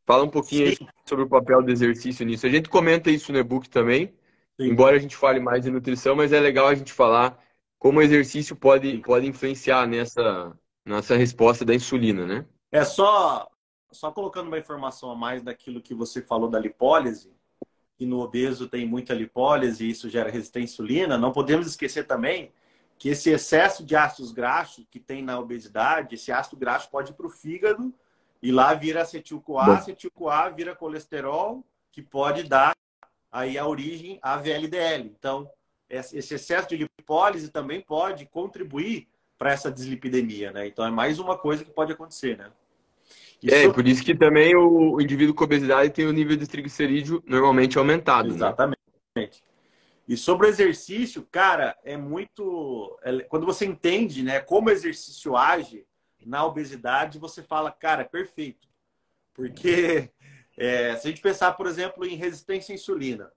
[0.06, 2.46] Fala um pouquinho sobre o papel do exercício nisso.
[2.46, 4.14] A gente comenta isso no e-book também,
[4.58, 4.68] Sim.
[4.68, 7.38] embora a gente fale mais de nutrição, mas é legal a gente falar
[7.78, 12.46] como o exercício pode, pode influenciar nessa, nessa resposta da insulina, né?
[12.70, 13.46] É só,
[13.90, 17.30] só colocando uma informação a mais daquilo que você falou da lipólise,
[17.98, 22.06] que no obeso tem muita lipólise e isso gera resistência à insulina, não podemos esquecer
[22.06, 22.50] também
[23.02, 27.14] que esse excesso de ácidos graxos que tem na obesidade, esse ácido graxo pode ir
[27.14, 27.92] para o fígado
[28.40, 32.76] e lá vira acetil-CoA, acetil-CoA vira colesterol, que pode dar
[33.32, 35.12] aí a origem à VLDL.
[35.18, 35.50] Então,
[35.90, 40.68] esse excesso de lipólise também pode contribuir para essa dislipidemia, né?
[40.68, 42.52] Então é mais uma coisa que pode acontecer, né?
[43.42, 43.52] Isso...
[43.52, 47.76] É, por isso que também o indivíduo com obesidade tem o nível de triglicerídeo normalmente
[47.76, 48.28] aumentado.
[48.28, 48.36] Né?
[48.36, 48.78] Exatamente.
[49.16, 49.28] Né?
[50.12, 52.98] E sobre o exercício, cara, é muito.
[53.02, 55.86] É, quando você entende né, como o exercício age
[56.26, 58.68] na obesidade, você fala, cara, perfeito.
[59.32, 60.12] Porque
[60.54, 63.32] é, se a gente pensar, por exemplo, em resistência à insulina,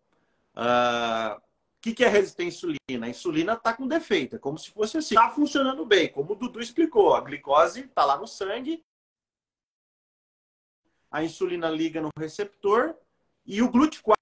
[0.53, 1.41] uh, o
[1.79, 3.05] que, que é resistência à insulina?
[3.05, 6.35] A insulina está com defeito, é como se fosse assim, está funcionando bem, como o
[6.35, 8.83] Dudu explicou, a glicose está lá no sangue,
[11.09, 12.97] a insulina liga no receptor
[13.45, 14.15] e o GLUT4,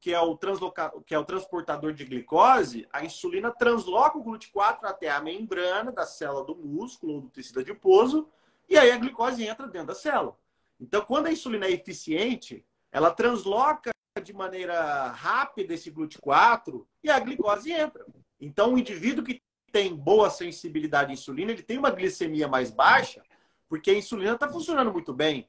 [0.00, 0.92] que é o, transloca...
[1.04, 6.06] que é o transportador de glicose, a insulina transloca o GLUT4 até a membrana da
[6.06, 8.28] célula do músculo ou do tecido adiposo
[8.68, 10.36] e aí a glicose entra dentro da célula.
[10.78, 13.90] Então, quando a insulina é eficiente, ela transloca
[14.22, 18.06] de maneira rápida esse GLUT4 e a glicose entra.
[18.40, 23.22] Então, o indivíduo que tem boa sensibilidade à insulina, ele tem uma glicemia mais baixa,
[23.68, 25.48] porque a insulina está funcionando muito bem.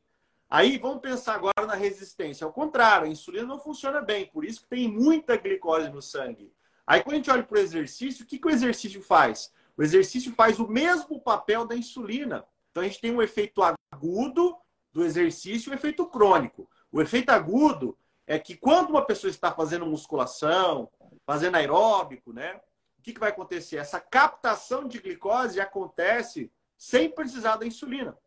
[0.51, 2.43] Aí vamos pensar agora na resistência.
[2.43, 6.53] Ao contrário, a insulina não funciona bem, por isso que tem muita glicose no sangue.
[6.85, 9.49] Aí quando a gente olha para o exercício, o que, que o exercício faz?
[9.77, 12.45] O exercício faz o mesmo papel da insulina.
[12.69, 13.61] Então a gente tem um efeito
[13.93, 14.57] agudo
[14.91, 16.69] do exercício e um efeito crônico.
[16.91, 20.89] O efeito agudo é que quando uma pessoa está fazendo musculação,
[21.25, 22.59] fazendo aeróbico, né?
[22.99, 23.77] O que, que vai acontecer?
[23.77, 28.17] Essa captação de glicose acontece sem precisar da insulina.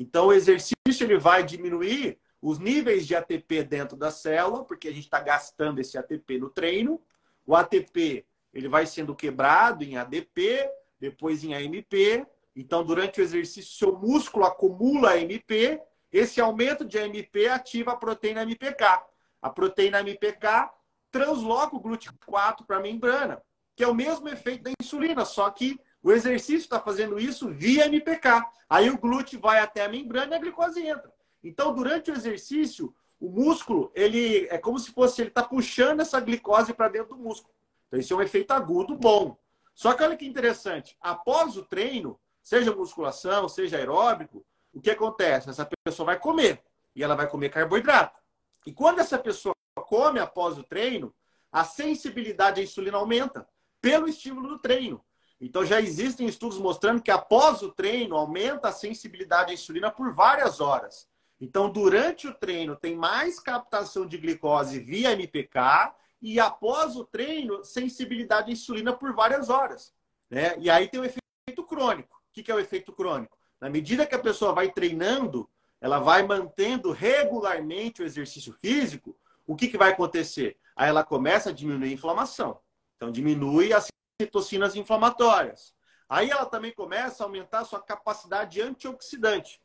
[0.00, 4.92] Então, o exercício ele vai diminuir os níveis de ATP dentro da célula, porque a
[4.92, 7.02] gente está gastando esse ATP no treino.
[7.44, 12.24] O ATP ele vai sendo quebrado em ADP, depois em AMP.
[12.54, 15.80] Então, durante o exercício, seu músculo acumula AMP.
[16.12, 19.02] Esse aumento de AMP ativa a proteína MPK.
[19.42, 20.70] A proteína MPK
[21.10, 23.42] transloca o GLUT4 para a membrana,
[23.74, 27.86] que é o mesmo efeito da insulina, só que o exercício está fazendo isso via
[27.86, 28.44] MPK.
[28.68, 31.12] Aí o glúteo vai até a membrana e a glicose entra.
[31.42, 36.20] Então, durante o exercício, o músculo, ele é como se fosse ele está puxando essa
[36.20, 37.52] glicose para dentro do músculo.
[37.86, 39.36] Então, isso é um efeito agudo bom.
[39.74, 45.50] Só que olha que interessante, após o treino, seja musculação, seja aeróbico, o que acontece?
[45.50, 46.62] Essa pessoa vai comer
[46.94, 48.18] e ela vai comer carboidrato.
[48.66, 51.14] E quando essa pessoa come após o treino,
[51.50, 53.48] a sensibilidade à insulina aumenta
[53.80, 55.04] pelo estímulo do treino.
[55.40, 60.12] Então já existem estudos mostrando que após o treino aumenta a sensibilidade à insulina por
[60.12, 61.08] várias horas.
[61.40, 67.64] Então, durante o treino tem mais captação de glicose via MPK e após o treino,
[67.64, 69.94] sensibilidade à insulina por várias horas.
[70.28, 70.56] Né?
[70.58, 72.16] E aí tem o efeito crônico.
[72.16, 73.36] O que é o efeito crônico?
[73.60, 75.48] Na medida que a pessoa vai treinando,
[75.80, 80.56] ela vai mantendo regularmente o exercício físico, o que, que vai acontecer?
[80.76, 82.60] Aí ela começa a diminuir a inflamação.
[82.96, 83.80] Então, diminui a
[84.20, 85.72] citocinas inflamatórias.
[86.08, 89.62] Aí ela também começa a aumentar a sua capacidade antioxidante.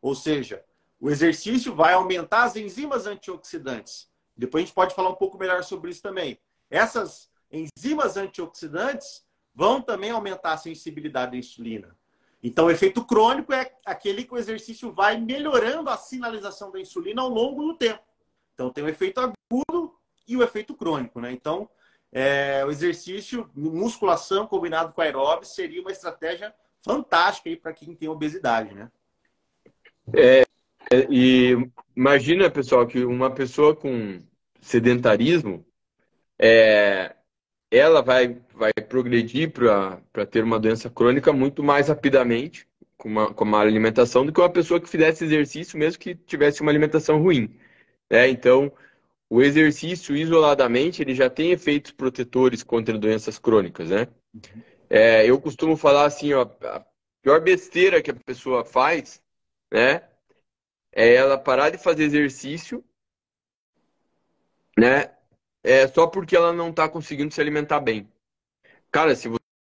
[0.00, 0.64] Ou seja,
[0.98, 4.10] o exercício vai aumentar as enzimas antioxidantes.
[4.34, 6.40] Depois a gente pode falar um pouco melhor sobre isso também.
[6.70, 11.94] Essas enzimas antioxidantes vão também aumentar a sensibilidade à insulina.
[12.42, 17.20] Então, o efeito crônico é aquele que o exercício vai melhorando a sinalização da insulina
[17.20, 18.02] ao longo do tempo.
[18.54, 19.94] Então, tem o efeito agudo
[20.26, 21.32] e o efeito crônico, né?
[21.32, 21.68] Então,
[22.12, 28.74] é, o exercício, musculação combinado com aeróbio seria uma estratégia fantástica para quem tem obesidade,
[28.74, 28.90] né?
[30.14, 30.40] É,
[30.92, 31.56] é, e
[31.96, 34.18] imagina, pessoal, que uma pessoa com
[34.60, 35.64] sedentarismo,
[36.38, 37.14] é,
[37.70, 43.44] ela vai, vai progredir para ter uma doença crônica muito mais rapidamente com uma, com
[43.44, 47.56] uma alimentação do que uma pessoa que fizesse exercício mesmo que tivesse uma alimentação ruim.
[48.10, 48.72] É, então,
[49.30, 54.08] o exercício isoladamente ele já tem efeitos protetores contra doenças crônicas, né?
[54.34, 54.62] Uhum.
[54.90, 56.84] É, eu costumo falar assim, ó, a
[57.22, 59.22] pior besteira que a pessoa faz,
[59.72, 60.02] né,
[60.92, 62.84] é ela parar de fazer exercício,
[64.76, 65.12] né,
[65.62, 68.10] é só porque ela não está conseguindo se alimentar bem.
[68.90, 69.30] Cara, se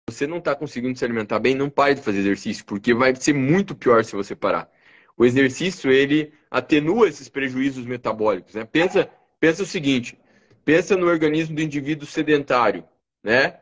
[0.10, 3.34] você não está conseguindo se alimentar bem, não pare de fazer exercício, porque vai ser
[3.34, 4.72] muito pior se você parar.
[5.18, 8.64] O exercício ele atenua esses prejuízos metabólicos, né?
[8.64, 10.20] Pensa Pensa o seguinte:
[10.66, 12.88] pensa no organismo do indivíduo sedentário,
[13.24, 13.62] né?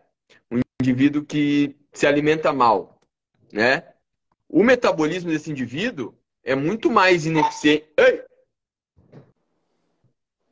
[0.51, 2.99] Um indivíduo que se alimenta mal,
[3.51, 3.93] né?
[4.49, 7.87] O metabolismo desse indivíduo é muito mais ineficiente.
[7.97, 8.23] Ei!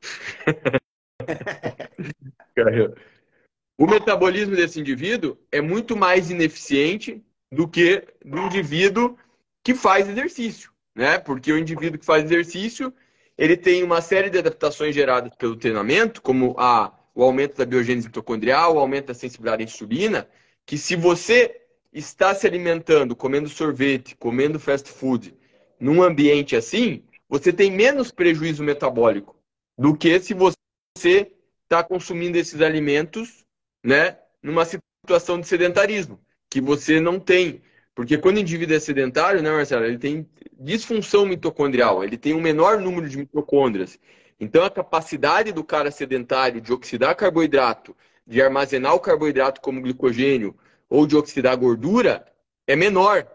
[3.78, 9.18] o metabolismo desse indivíduo é muito mais ineficiente do que do indivíduo
[9.64, 11.18] que faz exercício, né?
[11.18, 12.94] Porque o indivíduo que faz exercício
[13.38, 18.08] ele tem uma série de adaptações geradas pelo treinamento, como a, o aumento da biogênese
[18.08, 20.30] mitocondrial, o aumento da sensibilidade à insulina,
[20.66, 25.36] que se você está se alimentando, comendo sorvete, comendo fast food,
[25.80, 29.36] num ambiente assim, você tem menos prejuízo metabólico
[29.78, 31.32] do que se você
[31.64, 33.46] está consumindo esses alimentos,
[33.84, 36.20] né, numa situação de sedentarismo,
[36.50, 37.62] que você não tem.
[37.96, 40.30] Porque quando o indivíduo é sedentário, né, Marcelo, ele tem
[40.60, 43.98] disfunção mitocondrial, ele tem um menor número de mitocôndrias.
[44.38, 47.96] Então, a capacidade do cara sedentário de oxidar carboidrato,
[48.28, 50.54] de armazenar o carboidrato como glicogênio
[50.90, 52.26] ou de oxidar gordura
[52.68, 53.26] é menor.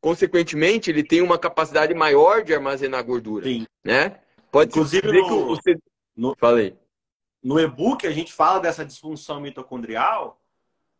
[0.00, 3.44] Consequentemente, ele tem uma capacidade maior de armazenar gordura.
[3.44, 3.66] Sim.
[3.84, 4.20] Né?
[4.52, 5.76] Pode Inclusive, no, que você...
[6.16, 6.76] no, Falei.
[7.42, 10.40] No e-book, a gente fala dessa disfunção mitocondrial,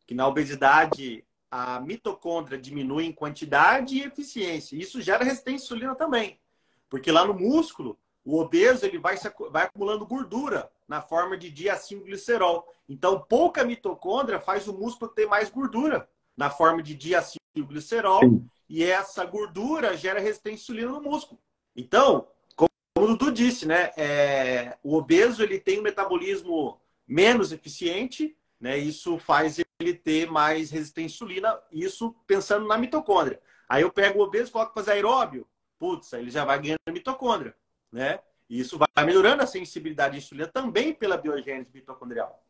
[0.09, 1.25] que na obesidade
[1.59, 4.77] a mitocôndria diminui em quantidade e eficiência.
[4.77, 6.39] Isso gera resistência à insulina também.
[6.87, 9.17] Porque lá no músculo, o obeso ele vai,
[9.51, 12.71] vai acumulando gordura na forma de diacilglicerol.
[12.87, 18.21] Então, pouca mitocôndria faz o músculo ter mais gordura na forma de diacilglicerol
[18.69, 21.41] e essa gordura gera resistência à insulina no músculo.
[21.75, 28.37] Então, como o Dudu disse, né, é, o obeso ele tem um metabolismo menos eficiente,
[28.61, 33.41] né, isso faz ele ter mais resistência à insulina, isso pensando na mitocôndria.
[33.69, 35.47] Aí eu pego o obeso, coloco fazer aeróbio,
[35.79, 37.55] putz, ele já vai ganhando mitocôndria
[37.93, 38.21] né?
[38.49, 42.45] E isso vai melhorando a sensibilidade à insulina também pela biogênese mitocondrial.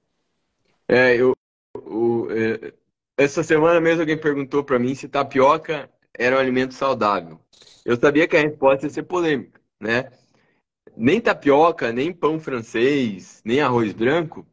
[0.88, 1.35] É, eu,
[1.75, 2.73] eu, é,
[3.16, 7.40] essa semana mesmo alguém perguntou para mim se tapioca era um alimento saudável.
[7.85, 10.11] Eu sabia que a resposta ia ser polêmica, né?
[10.97, 14.47] Nem tapioca, nem pão francês, nem arroz branco,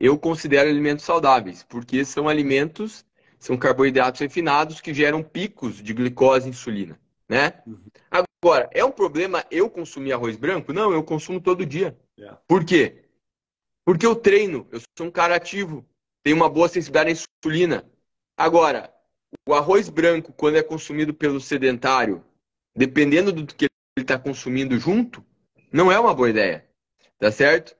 [0.00, 3.04] eu considero alimentos saudáveis, porque são alimentos,
[3.38, 7.62] são carboidratos refinados que geram picos de glicose e insulina, né?
[7.66, 7.78] Uhum.
[8.10, 10.72] Agora, é um problema eu consumir arroz branco?
[10.72, 11.98] Não, eu consumo todo dia.
[12.16, 12.38] Yeah.
[12.38, 12.42] É.
[12.46, 13.04] Por quê?
[13.84, 15.84] Porque eu treino, eu sou um cara ativo,
[16.22, 17.12] tenho uma boa sensibilidade à
[17.44, 17.90] insulina.
[18.36, 18.92] Agora,
[19.48, 22.24] o arroz branco, quando é consumido pelo sedentário,
[22.76, 25.24] dependendo do que ele está consumindo junto,
[25.72, 26.68] não é uma boa ideia.
[27.18, 27.74] Tá certo?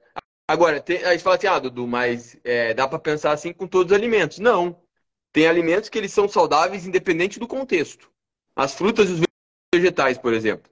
[0.49, 3.67] Agora, tem, aí você fala assim, ah, Dudu, mas é, dá para pensar assim com
[3.67, 4.39] todos os alimentos.
[4.39, 4.81] Não.
[5.31, 8.11] Tem alimentos que eles são saudáveis independente do contexto.
[8.57, 9.21] As frutas e os
[9.75, 10.71] vegetais, por exemplo.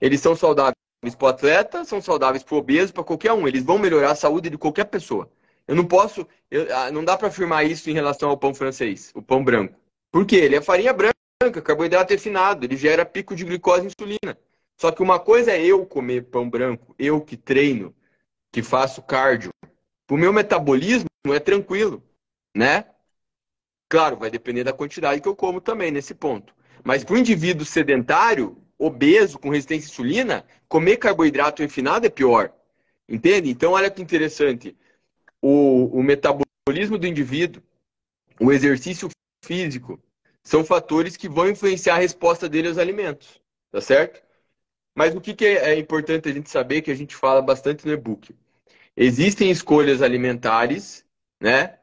[0.00, 0.76] Eles são saudáveis
[1.18, 3.48] para o atleta, são saudáveis para o obeso, para qualquer um.
[3.48, 5.28] Eles vão melhorar a saúde de qualquer pessoa.
[5.66, 9.10] Eu não posso, eu, ah, não dá para afirmar isso em relação ao pão francês,
[9.16, 9.74] o pão branco.
[10.12, 10.36] Por quê?
[10.36, 14.38] Ele é farinha branca, carboidrato refinado, ele gera pico de glicose e insulina.
[14.76, 17.94] Só que uma coisa é eu comer pão branco, eu que treino,
[18.52, 19.50] que faço cardio.
[20.10, 22.02] O meu metabolismo é tranquilo,
[22.54, 22.84] né?
[23.88, 26.54] Claro, vai depender da quantidade que eu como também nesse ponto.
[26.84, 32.52] Mas para o indivíduo sedentário, obeso, com resistência à insulina, comer carboidrato refinado é pior.
[33.08, 33.50] Entende?
[33.50, 34.76] Então, olha que interessante.
[35.40, 37.62] O, o metabolismo do indivíduo,
[38.40, 39.08] o exercício
[39.44, 40.00] físico,
[40.42, 43.40] são fatores que vão influenciar a resposta dele aos alimentos.
[43.70, 44.22] Tá certo?
[44.94, 47.92] Mas o que, que é importante a gente saber, que a gente fala bastante no
[47.92, 48.34] e-book?
[48.96, 51.04] Existem escolhas alimentares,
[51.40, 51.78] né?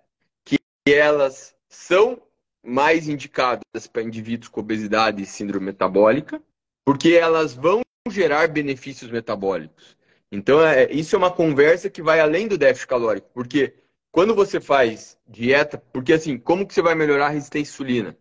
[0.45, 2.21] Que elas são
[2.63, 6.41] mais indicadas para indivíduos com obesidade e síndrome metabólica,
[6.85, 9.97] porque elas vão gerar benefícios metabólicos.
[10.31, 13.75] Então, é, isso é uma conversa que vai além do déficit calórico, porque
[14.11, 18.17] quando você faz dieta, porque assim, como que você vai melhorar a resistência à insulina?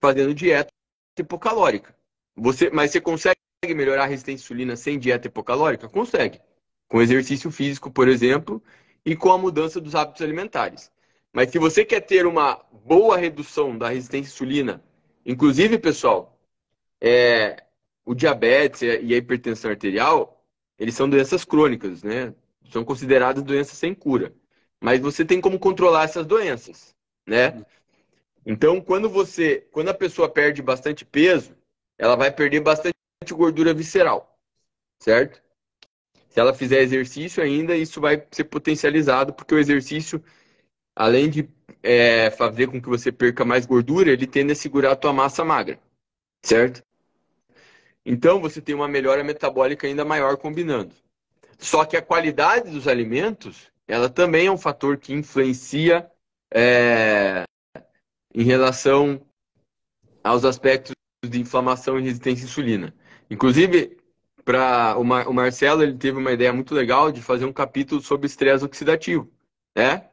[0.00, 0.70] Fazendo dieta
[1.18, 1.94] hipocalórica.
[2.36, 3.36] Você, mas você consegue
[3.68, 5.88] melhorar a resistência à insulina sem dieta hipocalórica?
[5.88, 6.40] Consegue.
[6.90, 8.62] Com exercício físico, por exemplo,
[9.06, 10.92] e com a mudança dos hábitos alimentares.
[11.32, 14.84] Mas se você quer ter uma boa redução da resistência à insulina,
[15.24, 16.38] inclusive, pessoal,
[17.00, 17.64] é,
[18.04, 20.44] o diabetes e a hipertensão arterial,
[20.78, 22.34] eles são doenças crônicas, né?
[22.70, 24.34] São consideradas doenças sem cura.
[24.80, 26.94] Mas você tem como controlar essas doenças,
[27.26, 27.64] né?
[28.44, 31.54] Então, quando você, quando a pessoa perde bastante peso,
[31.98, 32.94] ela vai perder bastante
[33.30, 34.38] gordura visceral,
[34.98, 35.42] certo?
[36.30, 40.22] Se ela fizer exercício ainda, isso vai ser potencializado, porque o exercício
[40.94, 41.48] além de
[41.82, 45.44] é, fazer com que você perca mais gordura, ele tende a segurar a tua massa
[45.44, 45.80] magra,
[46.44, 46.82] certo?
[48.04, 50.94] Então você tem uma melhora metabólica ainda maior combinando.
[51.58, 56.10] Só que a qualidade dos alimentos, ela também é um fator que influencia
[56.52, 57.44] é,
[58.34, 59.20] em relação
[60.22, 62.94] aos aspectos de inflamação e resistência à insulina.
[63.30, 63.96] Inclusive,
[64.50, 68.02] para o, Mar o Marcelo, ele teve uma ideia muito legal de fazer um capítulo
[68.02, 69.30] sobre estresse oxidativo,
[69.76, 70.08] né?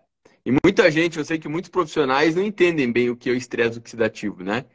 [0.45, 3.35] E muita gente, eu sei que muitos profissionais não entendem bem o que é o
[3.35, 4.65] estresse oxidativo, né?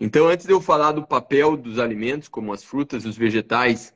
[0.00, 3.94] Então, antes de eu falar do papel dos alimentos, como as frutas e os vegetais,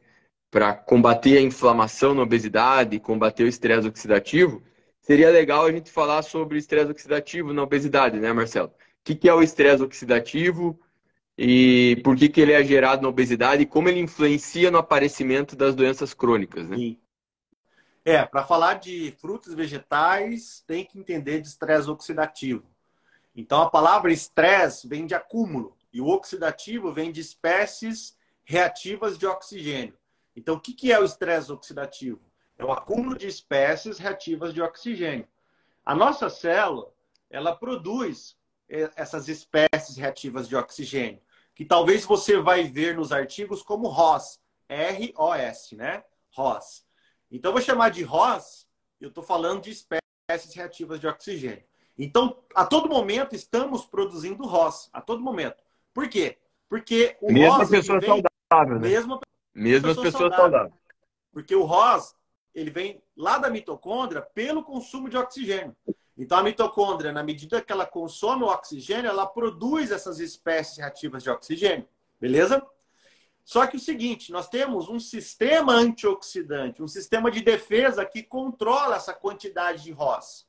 [0.50, 4.62] para combater a inflamação na obesidade, combater o estresse oxidativo,
[5.00, 8.68] seria legal a gente falar sobre estresse oxidativo na obesidade, né, Marcelo?
[8.68, 10.78] O que é o estresse oxidativo
[11.38, 15.54] e por que, que ele é gerado na obesidade e como ele influencia no aparecimento
[15.54, 16.76] das doenças crônicas, né?
[16.76, 16.98] Sim.
[18.04, 22.64] É, para falar de frutos e vegetais, tem que entender de estresse oxidativo.
[23.34, 29.26] Então, a palavra estresse vem de acúmulo e o oxidativo vem de espécies reativas de
[29.26, 29.98] oxigênio.
[30.36, 32.20] Então, o que é o estresse oxidativo?
[32.56, 35.26] É o acúmulo de espécies reativas de oxigênio.
[35.84, 36.90] A nossa célula,
[37.28, 38.36] ela produz
[38.68, 41.20] eh, essas espécies reativas de oxigênio,
[41.56, 44.38] que talvez você vai ver nos artigos como ROS,
[44.68, 46.04] R-O-S, né?
[46.30, 46.84] ROS.
[47.30, 48.68] Então, eu vou chamar de ROS,
[49.00, 51.64] eu estou falando de espécies reativas de oxigênio.
[51.98, 55.56] Então, a todo momento, estamos produzindo ROS, a todo momento.
[55.94, 56.36] Por quê?
[56.68, 57.70] Porque o mesmo ROS...
[57.70, 58.88] pessoa vem, saudável, né?
[58.88, 59.20] Mesmo,
[59.54, 60.74] mesmo as pessoas saudáveis.
[61.32, 62.14] Porque o ROS,
[62.54, 65.74] ele vem lá da mitocôndria pelo consumo de oxigênio.
[66.16, 71.22] Então, a mitocôndria, na medida que ela consome o oxigênio, ela produz essas espécies reativas
[71.22, 71.86] de oxigênio.
[72.18, 72.66] Beleza?
[73.44, 78.96] Só que o seguinte, nós temos um sistema antioxidante, um sistema de defesa que controla
[78.96, 80.48] essa quantidade de ROS.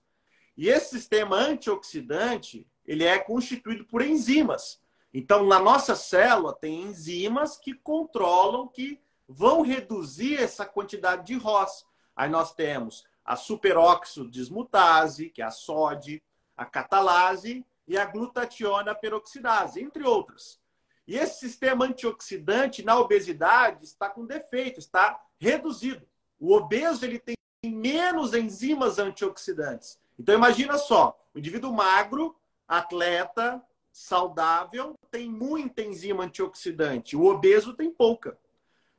[0.55, 4.82] E esse sistema antioxidante, ele é constituído por enzimas.
[5.13, 11.86] Então, na nossa célula tem enzimas que controlam, que vão reduzir essa quantidade de ROS.
[12.15, 16.23] Aí nós temos a superóxido dismutase, que é a SOD,
[16.55, 20.57] a catalase e a glutationa peroxidase, entre outras.
[21.05, 26.07] E esse sistema antioxidante na obesidade está com defeito, está reduzido.
[26.39, 29.99] O obeso ele tem menos enzimas antioxidantes.
[30.17, 32.34] Então imagina só, o indivíduo magro,
[32.65, 33.61] atleta,
[33.91, 37.15] saudável, tem muita enzima antioxidante.
[37.17, 38.38] O obeso tem pouca.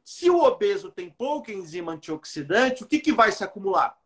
[0.04, 3.98] Se o obeso tem pouca enzima antioxidante, o que, que vai se acumular?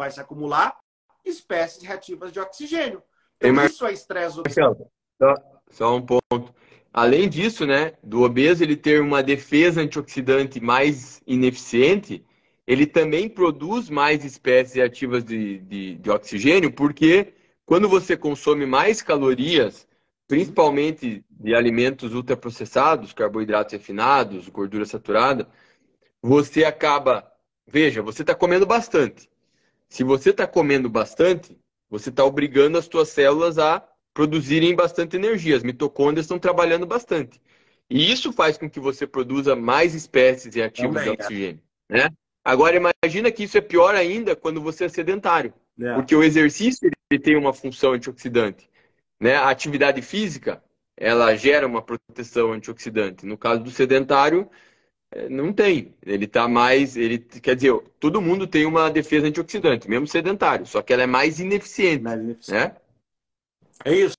[0.00, 0.78] Vai se acumular
[1.26, 3.02] espécies reativas de oxigênio.
[3.38, 4.90] Então, isso é estresse oxidativo.
[5.18, 5.34] Só,
[5.70, 6.54] só um ponto.
[6.90, 12.24] Além disso, né, do obeso ele ter uma defesa antioxidante mais ineficiente,
[12.66, 17.34] ele também produz mais espécies ativas de, de, de oxigênio, porque
[17.66, 19.86] quando você consome mais calorias,
[20.26, 25.46] principalmente de alimentos ultraprocessados, carboidratos refinados, gordura saturada,
[26.22, 27.30] você acaba.
[27.66, 29.29] Veja, você está comendo bastante.
[29.90, 31.58] Se você está comendo bastante,
[31.90, 35.56] você está obrigando as suas células a produzirem bastante energia.
[35.56, 37.42] As mitocôndrias estão trabalhando bastante.
[37.90, 41.62] E isso faz com que você produza mais espécies reativas Também, de oxigênio.
[41.88, 42.04] É.
[42.04, 42.10] Né?
[42.44, 45.52] Agora, imagina que isso é pior ainda quando você é sedentário.
[45.78, 45.94] É.
[45.94, 48.70] Porque o exercício ele tem uma função antioxidante.
[49.18, 49.34] Né?
[49.34, 50.62] A atividade física
[50.96, 53.26] ela gera uma proteção antioxidante.
[53.26, 54.48] No caso do sedentário,
[55.28, 55.94] não tem.
[56.02, 56.96] Ele está mais.
[56.96, 61.06] Ele, quer dizer, todo mundo tem uma defesa antioxidante, mesmo sedentário, só que ela é
[61.06, 62.02] mais ineficiente.
[62.02, 62.74] Mais ineficiente.
[62.74, 62.76] Né?
[63.84, 64.16] É isso.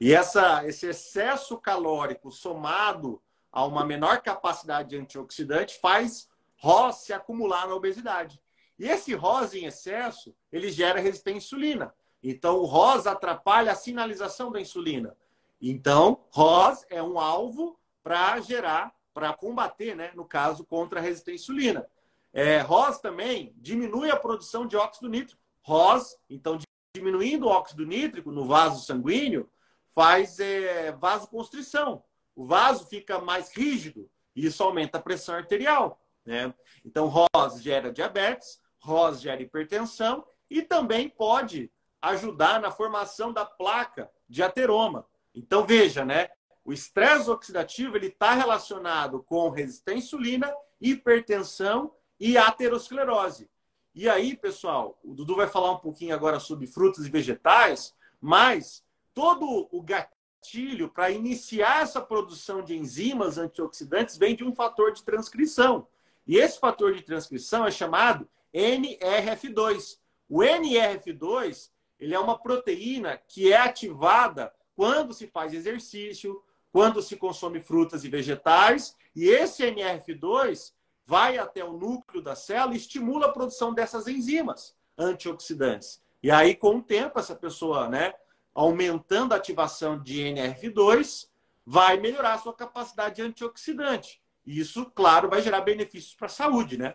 [0.00, 3.22] E essa, esse excesso calórico somado
[3.52, 8.40] a uma menor capacidade antioxidante faz ROS se acumular na obesidade.
[8.78, 11.94] E esse ROS em excesso, ele gera resistência à insulina.
[12.22, 15.16] Então, o ROS atrapalha a sinalização da insulina.
[15.60, 21.32] Então, ROS é um alvo para gerar, para combater, né, no caso, contra a resistência
[21.32, 21.86] à insulina.
[22.32, 25.40] É, ROS também diminui a produção de óxido nítrico.
[25.62, 26.58] ROS, então,
[26.94, 29.50] diminuindo o óxido nítrico no vaso sanguíneo,
[29.94, 32.02] faz é, vasoconstrição.
[32.34, 36.00] O vaso fica mais rígido e isso aumenta a pressão arterial.
[36.24, 36.52] Né?
[36.84, 44.10] Então, ROS gera diabetes, ROS gera hipertensão e também pode ajudar na formação da placa
[44.28, 45.06] de ateroma.
[45.34, 46.28] Então, veja, né?
[46.64, 53.50] O estresse oxidativo ele está relacionado com resistência à insulina, hipertensão e aterosclerose.
[53.94, 58.84] E aí, pessoal, o Dudu vai falar um pouquinho agora sobre frutas e vegetais, mas
[59.12, 65.02] todo o gatilho para iniciar essa produção de enzimas antioxidantes vem de um fator de
[65.02, 65.86] transcrição.
[66.26, 69.98] E esse fator de transcrição é chamado NRF2.
[70.28, 76.42] O NRF2 ele é uma proteína que é ativada quando se faz exercício,
[76.72, 80.72] quando se consome frutas e vegetais, e esse NRF2
[81.06, 86.02] vai até o núcleo da célula e estimula a produção dessas enzimas antioxidantes.
[86.22, 88.14] E aí, com o tempo, essa pessoa, né,
[88.54, 91.28] aumentando a ativação de NRF2,
[91.66, 94.22] vai melhorar a sua capacidade antioxidante.
[94.46, 96.94] Isso, claro, vai gerar benefícios para a saúde, né?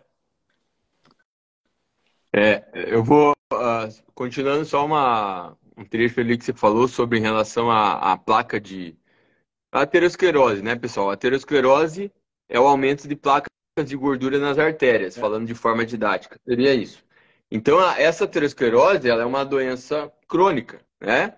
[2.32, 7.22] É, eu vou uh, continuando só uma, um trecho ali que você falou sobre em
[7.22, 8.96] relação à, à placa de
[9.72, 11.10] aterosclerose, né, pessoal?
[11.10, 12.12] A aterosclerose
[12.48, 13.48] é o aumento de placas
[13.84, 15.20] de gordura nas artérias, é.
[15.20, 16.38] falando de forma didática.
[16.46, 17.04] Seria isso.
[17.50, 21.34] Então, essa aterosclerose ela é uma doença crônica, né?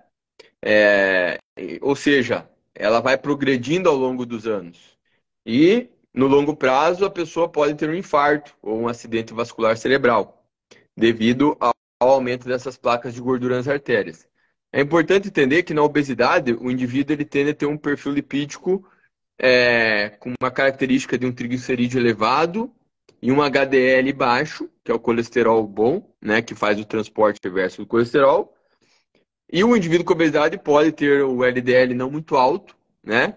[0.63, 1.39] É,
[1.81, 4.99] ou seja, ela vai progredindo ao longo dos anos.
[5.47, 10.45] E, no longo prazo, a pessoa pode ter um infarto ou um acidente vascular cerebral.
[10.97, 14.29] devido ao aumento dessas placas de gordura nas artérias.
[14.73, 18.89] É importante entender que na obesidade o indivíduo ele tende a ter um perfil lipídico
[19.39, 22.73] é, com uma característica de um triglicerídeo elevado
[23.21, 27.83] e um HDL baixo, que é o colesterol bom, né, que faz o transporte reverso
[27.83, 28.55] do colesterol.
[29.53, 33.37] E o indivíduo com obesidade pode ter o LDL não muito alto, né?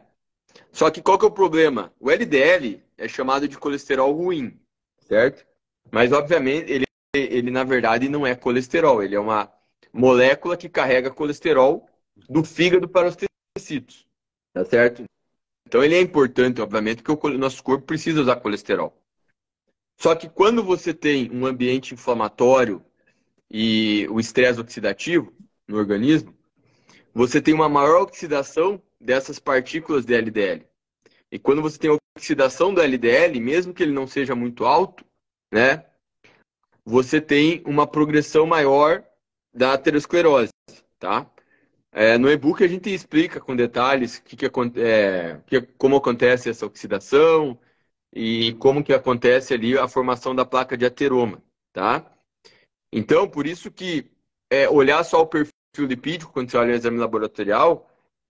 [0.72, 1.92] Só que qual que é o problema?
[2.00, 4.60] O LDL é chamado de colesterol ruim,
[5.08, 5.44] certo?
[5.92, 9.52] Mas obviamente ele, ele na verdade não é colesterol, ele é uma
[9.94, 11.88] molécula que carrega colesterol
[12.28, 13.18] do fígado para os
[13.56, 14.08] tecidos,
[14.52, 15.04] tá certo?
[15.68, 18.98] Então ele é importante, obviamente, porque o nosso corpo precisa usar colesterol.
[20.00, 22.84] Só que quando você tem um ambiente inflamatório
[23.50, 25.32] e o estresse oxidativo
[25.68, 26.36] no organismo,
[27.14, 30.68] você tem uma maior oxidação dessas partículas de LDL.
[31.32, 35.06] E quando você tem oxidação do LDL, mesmo que ele não seja muito alto,
[35.52, 35.86] né,
[36.84, 39.04] você tem uma progressão maior
[39.54, 40.52] da aterosclerose,
[41.00, 41.30] tá?
[41.92, 44.46] É, no e-book a gente explica com detalhes que que,
[44.80, 47.60] é, que, como acontece essa oxidação
[48.12, 51.42] e como que acontece ali a formação da placa de ateroma,
[51.72, 52.12] tá?
[52.92, 54.12] Então, por isso que
[54.52, 55.50] é, olhar só o perfil
[55.80, 57.90] lipídico quando você olha o exame laboratorial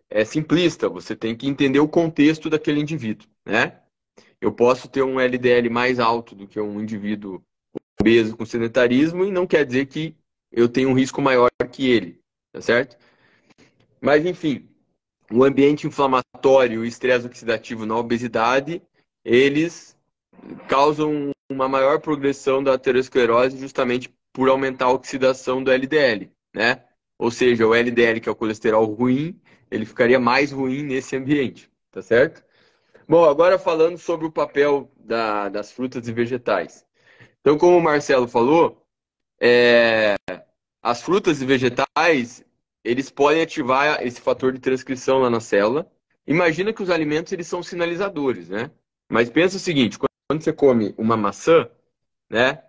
[0.09, 0.87] é simplista.
[0.89, 3.81] Você tem que entender o contexto daquele indivíduo, né?
[4.39, 7.43] Eu posso ter um LDL mais alto do que um indivíduo
[7.99, 10.15] obeso com sedentarismo e não quer dizer que
[10.53, 12.95] eu tenho um risco maior que ele, tá certo?
[13.99, 14.69] Mas, enfim,
[15.31, 18.81] o ambiente inflamatório e o estresse oxidativo na obesidade,
[19.25, 19.97] eles
[20.69, 26.83] causam uma maior progressão da aterosclerose justamente por aumentar a oxidação do LDL, né?
[27.17, 29.39] Ou seja, o LDL, que é o colesterol ruim,
[29.71, 32.43] ele ficaria mais ruim nesse ambiente, tá certo?
[33.07, 36.85] Bom, agora falando sobre o papel da, das frutas e vegetais.
[37.41, 38.82] Então, como o Marcelo falou,
[39.45, 40.15] é,
[40.81, 42.45] as frutas e vegetais,
[42.81, 45.91] eles podem ativar esse fator de transcrição lá na célula.
[46.25, 48.71] Imagina que os alimentos eles são sinalizadores, né?
[49.09, 51.69] Mas pensa o seguinte, quando você come uma maçã,
[52.29, 52.63] né?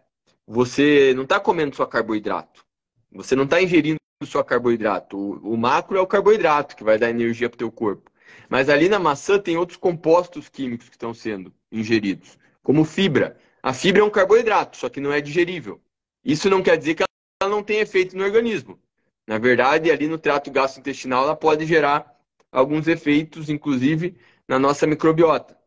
[0.46, 2.64] Você não está comendo só carboidrato.
[3.12, 5.16] Você não está ingerindo só carboidrato.
[5.16, 8.10] O, o, macro é o carboidrato que vai dar energia para o teu corpo.
[8.48, 13.38] Mas ali na maçã tem outros compostos químicos que estão sendo ingeridos, como fibra.
[13.62, 15.80] A fibra é um carboidrato, só que não é digerível.
[16.24, 17.02] Isso não quer dizer que
[17.42, 18.80] ela não tem efeito no organismo.
[19.26, 22.14] Na verdade, ali no trato gastrointestinal, ela pode gerar
[22.50, 24.16] alguns efeitos, inclusive
[24.46, 25.58] na nossa microbiota.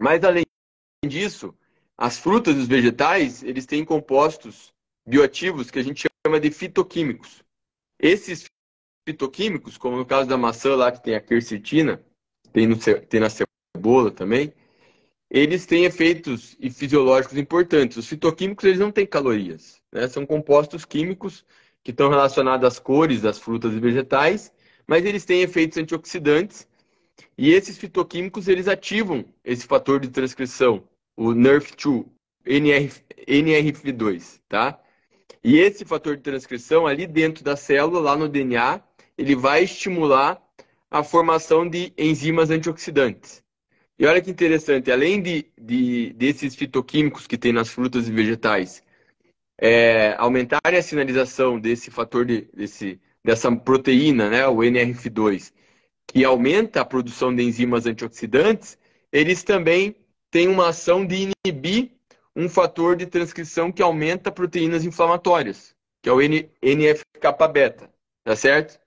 [0.00, 0.44] Mas além
[1.06, 1.54] disso,
[1.96, 4.72] as frutas e os vegetais, eles têm compostos
[5.06, 7.42] bioativos que a gente chama de fitoquímicos.
[7.98, 8.46] Esses
[9.06, 12.04] fitoquímicos, como no caso da maçã lá que tem a quercetina,
[12.52, 14.52] tem, no, tem na cebola também,
[15.34, 17.96] eles têm efeitos fisiológicos importantes.
[17.96, 20.06] Os fitoquímicos eles não têm calorias, né?
[20.06, 21.42] são compostos químicos
[21.82, 24.52] que estão relacionados às cores das frutas e vegetais,
[24.86, 26.68] mas eles têm efeitos antioxidantes
[27.38, 30.84] e esses fitoquímicos eles ativam esse fator de transcrição,
[31.16, 32.04] o NRF2,
[32.44, 34.78] NRF, NRF2, tá?
[35.42, 38.82] E esse fator de transcrição ali dentro da célula, lá no DNA,
[39.16, 40.40] ele vai estimular
[40.90, 43.42] a formação de enzimas antioxidantes.
[43.98, 48.82] E olha que interessante, além de, de desses fitoquímicos que tem nas frutas e vegetais,
[49.60, 55.52] é, aumentarem a sinalização desse fator de, desse, dessa proteína, né, o NRF2,
[56.06, 58.78] que aumenta a produção de enzimas antioxidantes,
[59.12, 59.94] eles também
[60.30, 61.92] têm uma ação de inibir
[62.34, 67.90] um fator de transcrição que aumenta proteínas inflamatórias, que é o NF-kappa-beta,
[68.24, 68.80] tá certo?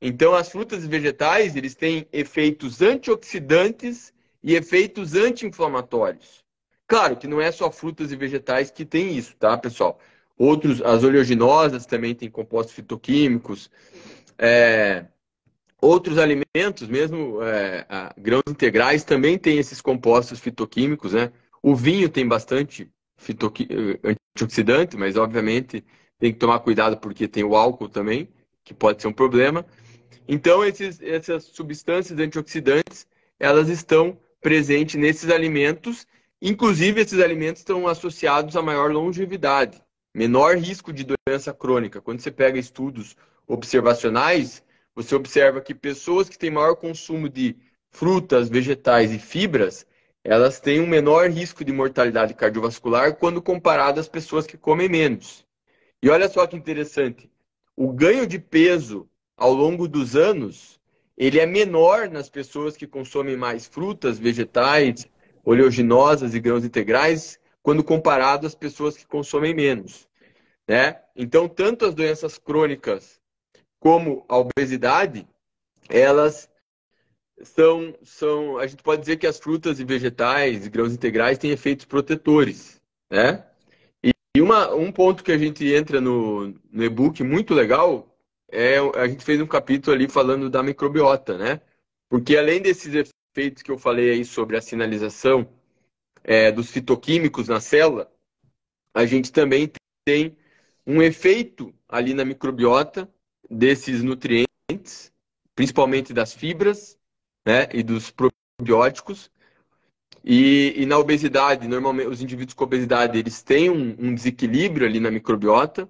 [0.00, 4.12] Então, as frutas e vegetais, eles têm efeitos antioxidantes
[4.42, 6.42] e efeitos anti-inflamatórios.
[6.86, 9.98] Claro que não é só frutas e vegetais que tem isso, tá, pessoal?
[10.36, 13.70] Outros, as oleaginosas também têm compostos fitoquímicos.
[14.38, 15.06] É,
[15.80, 17.86] outros alimentos, mesmo é,
[18.18, 21.32] grãos integrais, também têm esses compostos fitoquímicos, né?
[21.62, 23.68] O vinho tem bastante fitoqui...
[24.34, 25.84] antioxidante, mas obviamente
[26.18, 28.28] tem que tomar cuidado porque tem o álcool também,
[28.64, 29.64] que pode ser um problema.
[30.26, 33.06] Então, esses, essas substâncias antioxidantes,
[33.38, 36.06] elas estão presente nesses alimentos.
[36.42, 39.80] Inclusive, esses alimentos estão associados a maior longevidade,
[40.14, 42.02] menor risco de doença crônica.
[42.02, 43.16] Quando você pega estudos
[43.46, 44.62] observacionais,
[44.94, 47.56] você observa que pessoas que têm maior consumo de
[47.90, 49.86] frutas, vegetais e fibras,
[50.24, 55.46] elas têm um menor risco de mortalidade cardiovascular quando comparadas às pessoas que comem menos.
[56.02, 57.30] E olha só que interessante,
[57.76, 60.80] o ganho de peso ao longo dos anos
[61.16, 65.06] ele é menor nas pessoas que consomem mais frutas, vegetais,
[65.44, 70.08] oleaginosas e grãos integrais, quando comparado às pessoas que consomem menos.
[70.66, 71.00] né?
[71.14, 73.20] Então, tanto as doenças crônicas
[73.78, 75.26] como a obesidade,
[75.88, 76.48] elas
[77.42, 81.84] são, são, a gente pode dizer que as frutas e vegetais, grãos integrais, têm efeitos
[81.84, 83.44] protetores, né?
[84.02, 88.11] E, e uma, um ponto que a gente entra no, no e-book muito legal
[88.52, 91.60] é a gente fez um capítulo ali falando da microbiota, né?
[92.08, 95.48] Porque além desses efeitos que eu falei aí sobre a sinalização
[96.22, 98.12] é, dos fitoquímicos na célula,
[98.94, 99.72] a gente também
[100.04, 100.36] tem
[100.86, 103.10] um efeito ali na microbiota
[103.48, 105.10] desses nutrientes,
[105.54, 106.98] principalmente das fibras
[107.46, 109.30] né, e dos probióticos.
[110.24, 115.00] E, e, na obesidade, normalmente os indivíduos com obesidade eles têm um, um desequilíbrio ali
[115.00, 115.88] na microbiota,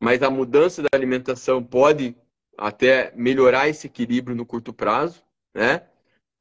[0.00, 2.16] mas a mudança da alimentação pode
[2.56, 5.22] até melhorar esse equilíbrio no curto prazo,
[5.54, 5.82] né?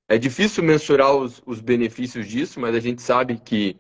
[0.08, 3.78] É difícil mensurar os, os benefícios disso, mas a gente sabe que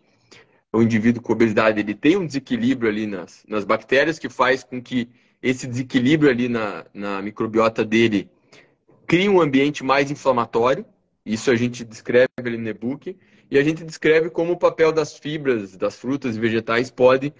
[0.71, 4.79] o indivíduo com obesidade ele tem um desequilíbrio ali nas, nas bactérias que faz com
[4.79, 5.09] que
[5.41, 8.29] esse desequilíbrio ali na, na microbiota dele
[9.07, 10.85] crie um ambiente mais inflamatório.
[11.25, 13.17] Isso a gente descreve ali no e-book.
[13.49, 17.33] E a gente descreve como o papel das fibras, das frutas e vegetais pode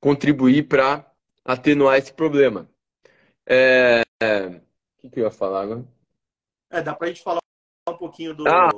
[0.00, 1.09] contribuir para
[1.44, 2.68] atenuar esse problema.
[3.46, 4.02] É...
[4.22, 5.84] O que, que eu ia falar agora?
[6.70, 7.40] É, dá para a gente falar
[7.88, 8.46] um pouquinho do.
[8.48, 8.70] Ah,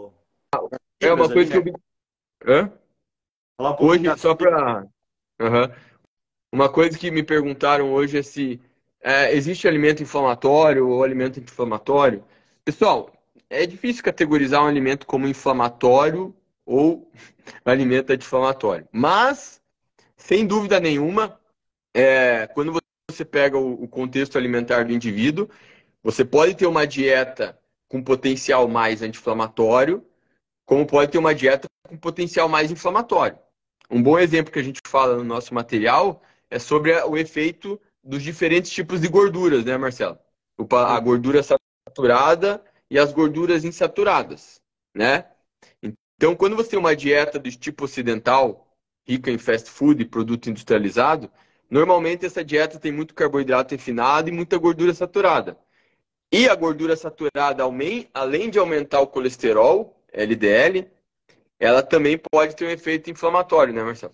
[1.00, 1.78] é uma coisa ali, que né?
[2.44, 2.54] eu.
[2.54, 2.72] Hã?
[3.58, 4.86] Um hoje, só para.
[5.40, 5.74] Uhum.
[6.50, 8.60] Uma coisa que me perguntaram hoje é se
[9.00, 12.24] é, existe alimento inflamatório ou alimento anti-inflamatório.
[12.64, 13.10] Pessoal,
[13.50, 16.34] é difícil categorizar um alimento como inflamatório
[16.64, 17.10] ou
[17.64, 18.88] alimento anti-inflamatório.
[18.92, 19.60] Mas,
[20.16, 21.38] sem dúvida nenhuma,
[21.95, 22.78] é, quando
[23.11, 25.49] você pega o, o contexto alimentar do indivíduo,
[26.03, 30.05] você pode ter uma dieta com potencial mais anti-inflamatório,
[30.64, 33.38] como pode ter uma dieta com potencial mais inflamatório.
[33.90, 38.22] Um bom exemplo que a gente fala no nosso material é sobre o efeito dos
[38.22, 40.18] diferentes tipos de gorduras, né, Marcelo?
[40.70, 44.61] A gordura saturada e as gorduras insaturadas,
[44.95, 45.26] né?
[46.16, 48.68] Então, quando você tem uma dieta do tipo ocidental,
[49.07, 51.30] rica em fast food e produto industrializado,
[51.73, 55.59] Normalmente essa dieta tem muito carboidrato refinado e muita gordura saturada.
[56.31, 57.64] E a gordura saturada,
[58.12, 60.93] além de aumentar o colesterol, LDL,
[61.59, 64.12] ela também pode ter um efeito inflamatório, né, Marcelo?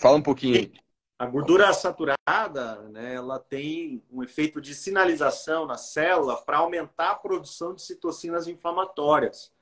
[0.00, 0.72] Fala um pouquinho aí.
[1.18, 7.16] A gordura saturada, né, ela tem um efeito de sinalização na célula para aumentar a
[7.16, 9.52] produção de citocinas inflamatórias.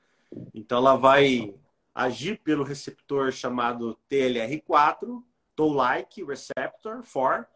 [0.53, 1.53] Então, ela vai
[1.93, 5.21] agir pelo receptor chamado TLR4,
[5.55, 7.47] Toll-like receptor for.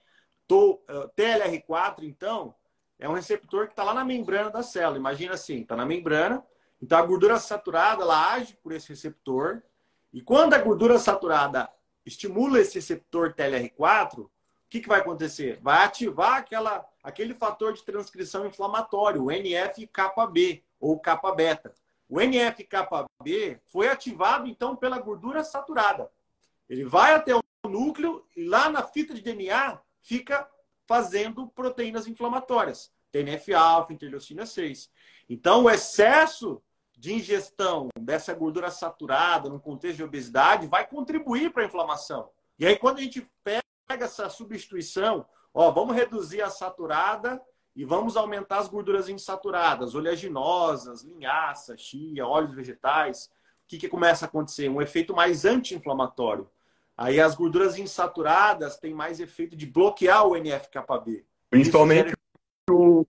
[0.50, 2.56] TLR4, então,
[3.00, 4.98] é um receptor que está lá na membrana da célula.
[4.98, 6.44] Imagina assim, está na membrana.
[6.82, 9.62] Então, a gordura saturada, ela age por esse receptor.
[10.14, 11.70] E quando a gordura saturada
[12.06, 14.30] estimula esse receptor TLR4, o
[14.70, 15.60] que, que vai acontecer?
[15.62, 21.74] Vai ativar aquela, aquele fator de transcrição inflamatório, o NF-κB ou kappa-beta.
[22.10, 26.10] O NF-κB foi ativado, então, pela gordura saturada.
[26.70, 30.48] Ele vai até o núcleo e lá na fita de DNA fica
[30.86, 34.90] fazendo proteínas inflamatórias, TNF-alfa, interleucina 6.
[35.30, 36.62] Então, o excesso
[36.98, 42.30] de ingestão dessa gordura saturada no contexto de obesidade vai contribuir para a inflamação.
[42.58, 47.40] E aí, quando a gente pega essa substituição, ó, vamos reduzir a saturada
[47.76, 53.26] e vamos aumentar as gorduras insaturadas, oleaginosas, linhaça, chia, óleos vegetais.
[53.26, 54.68] O que, que começa a acontecer?
[54.68, 56.50] Um efeito mais anti-inflamatório.
[56.98, 61.24] Aí as gorduras insaturadas têm mais efeito de bloquear o NF-κB.
[61.50, 62.14] Principalmente
[62.70, 63.06] o,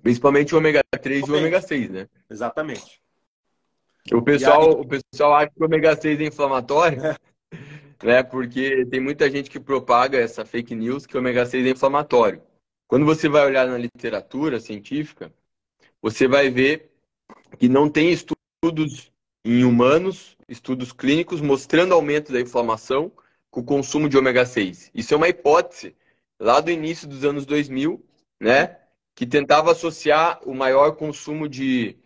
[0.00, 2.08] principalmente o ômega 3 e o ômega 6, né?
[2.30, 3.02] Exatamente.
[4.12, 4.74] O pessoal, aí...
[4.76, 7.16] o pessoal acha que o ômega 6 é inflamatório, é.
[8.04, 8.22] né?
[8.22, 12.42] Porque tem muita gente que propaga essa fake news que o ômega 6 é inflamatório.
[12.86, 15.32] Quando você vai olhar na literatura científica,
[16.00, 16.92] você vai ver
[17.58, 19.10] que não tem estudos
[19.44, 23.12] em humanos estudos clínicos mostrando aumento da inflamação
[23.50, 24.90] com o consumo de ômega 6.
[24.94, 25.94] Isso é uma hipótese
[26.40, 28.04] lá do início dos anos 2000,
[28.40, 28.78] né?
[29.14, 31.96] Que tentava associar o maior consumo de,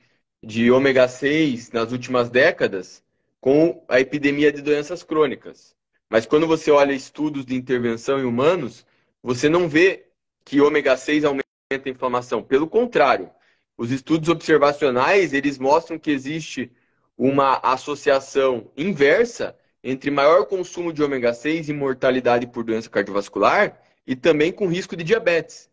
[0.42, 3.02] de ômega 6 nas últimas décadas
[3.40, 5.74] com a epidemia de doenças crônicas.
[6.10, 8.84] Mas quando você olha estudos de intervenção em humanos,
[9.22, 10.06] você não vê
[10.44, 12.42] que ômega 6 aumenta a inflamação.
[12.42, 13.30] Pelo contrário,
[13.76, 16.70] os estudos observacionais, eles mostram que existe
[17.18, 24.14] uma associação inversa entre maior consumo de ômega 6 e mortalidade por doença cardiovascular e
[24.14, 25.68] também com risco de diabetes.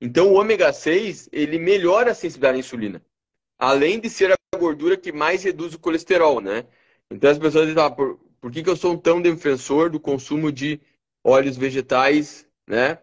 [0.00, 3.02] Então, o ômega 6 ele melhora a sensibilidade à insulina,
[3.58, 6.66] além de ser a gordura que mais reduz o colesterol, né?
[7.10, 10.52] Então, as pessoas dizem, ah, por, por que, que eu sou tão defensor do consumo
[10.52, 10.80] de
[11.24, 12.98] óleos vegetais, né?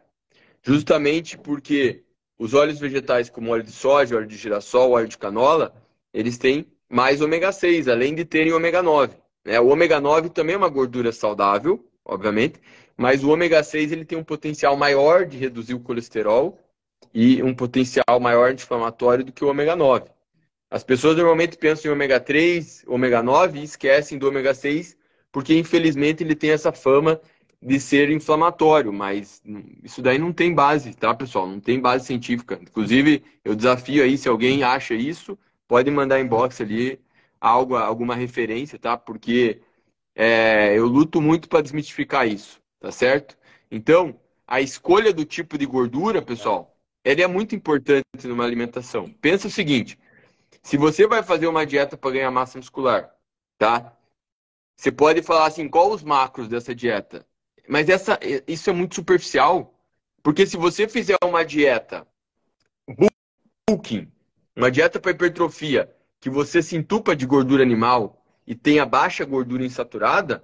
[0.66, 2.04] justamente porque
[2.38, 5.74] os óleos vegetais, como óleo de soja, óleo de girassol, óleo de canola,
[6.12, 6.66] eles têm
[6.96, 9.18] mais ômega 6, além de terem ômega 9.
[9.44, 9.60] Né?
[9.60, 12.62] O ômega 9 também é uma gordura saudável, obviamente,
[12.96, 16.58] mas o ômega 6 ele tem um potencial maior de reduzir o colesterol
[17.14, 20.06] e um potencial maior anti-inflamatório do que o ômega 9.
[20.72, 24.96] As pessoas normalmente pensam em ômega 3, ômega 9 e esquecem do ômega 6,
[25.34, 27.20] porque infelizmente ele tem essa fama
[27.62, 29.44] de ser inflamatório, mas
[29.84, 31.46] isso daí não tem base, tá, pessoal?
[31.46, 32.58] Não tem base científica.
[32.62, 35.38] Inclusive, eu desafio aí, se alguém acha isso,
[35.68, 37.00] pode mandar inbox ali
[37.40, 38.98] algo, alguma referência, tá?
[38.98, 39.62] Porque
[40.16, 43.38] é, eu luto muito para desmistificar isso, tá certo?
[43.70, 49.10] Então, a escolha do tipo de gordura, pessoal, ela é muito importante numa alimentação.
[49.22, 50.00] Pensa o seguinte:
[50.64, 53.14] se você vai fazer uma dieta para ganhar massa muscular,
[53.58, 53.96] tá?
[54.78, 57.26] Você pode falar assim, qual os macros dessa dieta?
[57.68, 59.74] Mas essa, isso é muito superficial,
[60.22, 62.06] porque se você fizer uma dieta
[63.70, 64.12] bulking,
[64.56, 69.66] uma dieta para hipertrofia, que você se entupa de gordura animal e tenha baixa gordura
[69.66, 70.44] insaturada,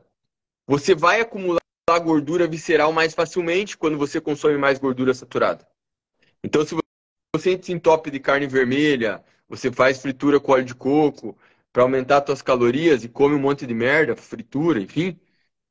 [0.68, 1.59] você vai acumular
[2.03, 5.68] gordura visceral mais facilmente quando você consome mais gordura saturada.
[6.43, 6.76] Então, se
[7.36, 11.38] você se entope de carne vermelha, você faz fritura com óleo de coco
[11.72, 15.20] para aumentar suas calorias e come um monte de merda, fritura, enfim,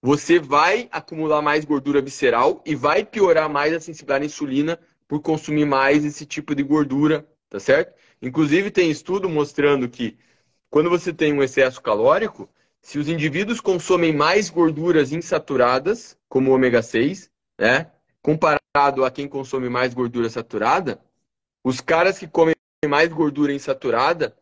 [0.03, 5.20] você vai acumular mais gordura visceral e vai piorar mais a sensibilidade à insulina por
[5.20, 7.95] consumir mais esse tipo de gordura, tá certo?
[8.22, 10.18] Inclusive tem estudo mostrando que
[10.68, 12.48] quando você tem um excesso calórico,
[12.82, 17.90] se os indivíduos consomem mais gorduras insaturadas, como o ômega 6, né,
[18.22, 21.00] comparado a quem consome mais gordura saturada,
[21.64, 22.54] os caras que comem
[22.86, 24.36] mais gordura insaturada,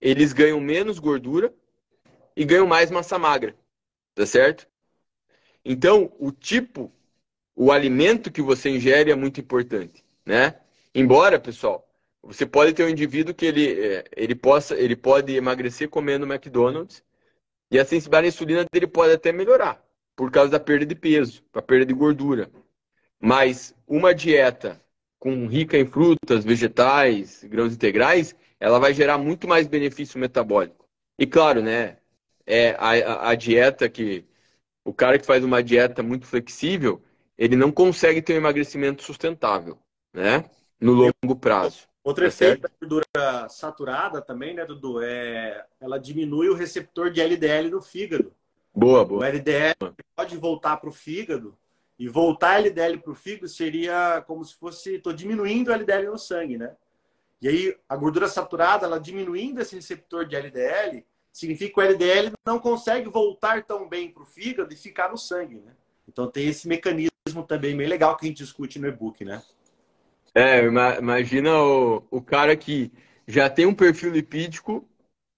[0.00, 1.54] eles ganham menos gordura
[2.36, 3.56] e ganham mais massa magra,
[4.14, 4.66] tá certo?
[5.64, 6.92] Então, o tipo,
[7.54, 10.60] o alimento que você ingere é muito importante, né?
[10.94, 11.88] Embora, pessoal,
[12.26, 17.02] você pode ter um indivíduo que ele, é, ele, possa, ele pode emagrecer comendo McDonald's
[17.70, 19.82] e a sensibilidade à insulina dele pode até melhorar
[20.16, 22.50] por causa da perda de peso, a perda de gordura.
[23.20, 24.80] Mas uma dieta
[25.18, 30.86] com rica em frutas, vegetais, grãos integrais, ela vai gerar muito mais benefício metabólico.
[31.18, 31.96] E claro, né?
[32.46, 34.26] É a, a dieta que
[34.84, 37.02] o cara que faz uma dieta muito flexível,
[37.38, 39.78] ele não consegue ter um emagrecimento sustentável,
[40.12, 40.44] né?
[40.78, 41.88] No longo prazo.
[42.04, 45.02] Outro tá efeito da gordura saturada também, né, Dudu?
[45.02, 48.30] É, ela diminui o receptor de LDL no fígado.
[48.74, 49.22] Boa, boa.
[49.22, 49.74] O LDL
[50.14, 51.56] pode voltar para o fígado
[51.98, 56.18] e voltar LDL para o fígado seria como se fosse estou diminuindo o LDL no
[56.18, 56.76] sangue, né?
[57.40, 62.32] E aí a gordura saturada, ela diminuindo esse receptor de LDL, significa que o LDL
[62.44, 65.72] não consegue voltar tão bem para o fígado e ficar no sangue, né?
[66.06, 67.10] Então tem esse mecanismo
[67.48, 69.42] também bem legal que a gente discute no e-book, né?
[70.34, 70.64] É,
[70.98, 72.90] imagina o, o cara que
[73.26, 74.86] já tem um perfil lipídico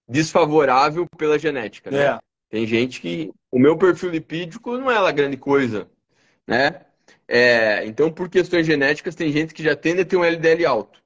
[0.09, 2.05] desfavorável pela genética, né?
[2.05, 2.19] É.
[2.49, 5.91] Tem gente que o meu perfil lipídico não é lá grande coisa,
[6.47, 6.87] né?
[7.29, 11.01] É, então, por questões genéticas, tem gente que já tende a ter um LDL alto.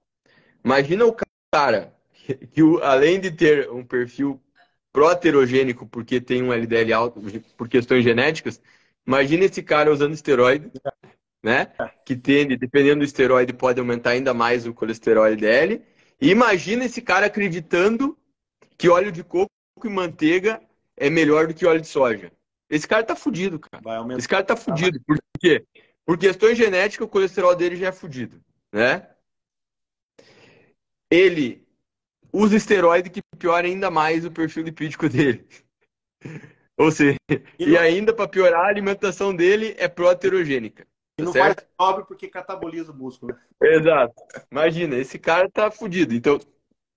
[0.63, 1.17] Imagina o
[1.53, 4.41] cara que, que além de ter um perfil
[4.93, 7.23] proterogênico porque tem um LDL alto
[7.57, 8.61] por questões genéticas,
[9.07, 10.71] imagina esse cara usando esteroide,
[11.43, 11.73] né?
[12.05, 15.83] Que tende, dependendo do esteroide, pode aumentar ainda mais o colesterol LDL.
[16.21, 18.17] E imagina esse cara acreditando
[18.77, 19.51] que óleo de coco
[19.83, 20.61] e manteiga
[20.97, 22.31] é melhor do que óleo de soja.
[22.69, 23.83] Esse cara tá fudido, cara.
[24.17, 25.01] Esse cara tá fudido.
[25.01, 25.65] Por quê?
[26.05, 28.41] Por questões genéticas, o colesterol dele já é fudido,
[28.73, 29.09] né?
[31.11, 31.67] Ele
[32.33, 35.47] usa esteroide que piora ainda mais o perfil lipídico dele.
[36.77, 37.19] Ou seja,
[37.59, 40.87] e, e ainda para piorar, a alimentação dele é proterogênica.
[41.21, 41.61] E não certo?
[41.61, 43.37] faz pobre porque cataboliza o músculo.
[43.63, 44.15] Exato.
[44.51, 46.15] Imagina, esse cara tá fudido.
[46.15, 46.41] Então,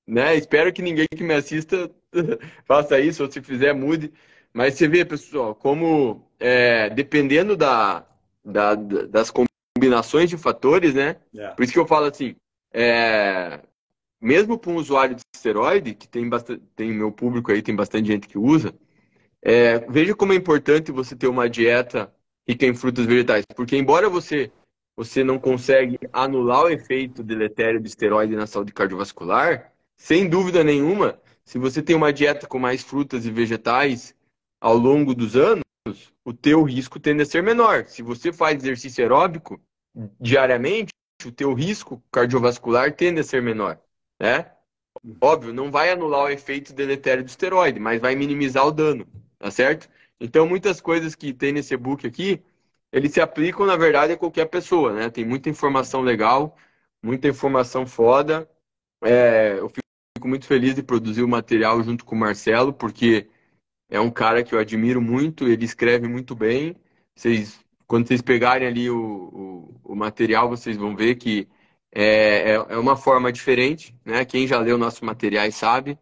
[0.08, 1.90] né, espero que ninguém que me assista
[2.66, 4.14] faça isso, ou se fizer, mude.
[4.54, 8.06] Mas você vê, pessoal, como é, dependendo da,
[8.44, 11.18] da, das combinações de fatores, né?
[11.34, 11.54] Yeah.
[11.54, 11.56] É.
[11.56, 12.36] Por isso que eu falo assim,
[12.72, 13.62] é,
[14.22, 18.08] mesmo para um usuário de esteroide, que tem bastante, tem meu público aí, tem bastante
[18.08, 18.74] gente que usa,
[19.42, 22.14] é, veja como é importante você ter uma dieta
[22.48, 24.52] rica em frutas vegetais, porque embora você
[24.96, 31.20] você não consegue anular o efeito deletério do esteroide na saúde cardiovascular, sem dúvida nenhuma,
[31.44, 34.16] se você tem uma dieta com mais frutas e vegetais
[34.62, 35.64] ao longo dos anos,
[36.24, 37.86] o teu risco tende a ser menor.
[37.86, 39.60] Se você faz exercício aeróbico
[40.22, 40.92] diariamente,
[41.26, 43.80] o teu risco cardiovascular tende a ser menor
[44.24, 44.50] né?
[45.20, 49.06] Óbvio, não vai anular o efeito deletério do esteroide, mas vai minimizar o dano,
[49.38, 49.90] tá certo?
[50.24, 52.42] Então, muitas coisas que tem nesse e-book aqui
[52.94, 55.10] eles se aplicam, na verdade, a qualquer pessoa, né?
[55.10, 56.56] Tem muita informação legal,
[57.04, 58.48] muita informação foda.
[59.04, 63.30] É, eu fico muito feliz de produzir o material junto com o Marcelo, porque
[63.90, 66.76] é um cara que eu admiro muito, ele escreve muito bem.
[67.16, 71.48] Vocês, quando vocês pegarem ali o, o, o material, vocês vão ver que
[71.94, 74.26] é, é, é uma forma diferente, né?
[74.26, 75.98] Quem já leu nossos materiais sabe.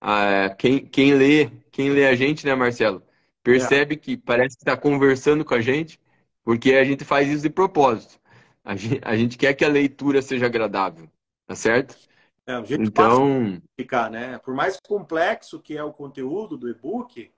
[0.00, 3.05] Ah, quem, quem lê, quem lê a gente, né, Marcelo?
[3.46, 3.96] Percebe é.
[3.96, 6.00] que parece que está conversando com a gente,
[6.42, 8.18] porque a gente faz isso de propósito.
[8.64, 11.08] A gente, a gente quer que a leitura seja agradável,
[11.46, 11.96] tá certo?
[12.44, 14.36] É, um jeito então, ficar, né?
[14.38, 17.30] Por mais complexo que é o conteúdo do e-book,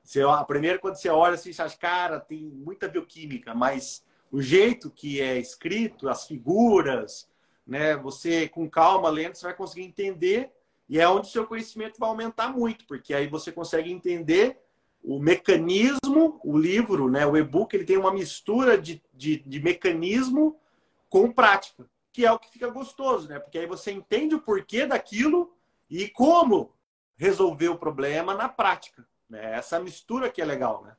[0.00, 4.40] você, a primeira quando você olha assim, você acha, cara, tem muita bioquímica, mas o
[4.40, 7.28] jeito que é escrito, as figuras,
[7.66, 7.96] né?
[7.96, 10.52] Você com calma lendo, você vai conseguir entender
[10.88, 14.56] e é onde o seu conhecimento vai aumentar muito, porque aí você consegue entender
[15.02, 20.60] o mecanismo, o livro, né, o e-book, ele tem uma mistura de, de, de, mecanismo
[21.08, 23.38] com prática, que é o que fica gostoso, né?
[23.38, 25.54] Porque aí você entende o porquê daquilo
[25.88, 26.74] e como
[27.16, 29.06] resolver o problema na prática.
[29.28, 29.54] Né?
[29.54, 30.96] Essa mistura que é legal, né?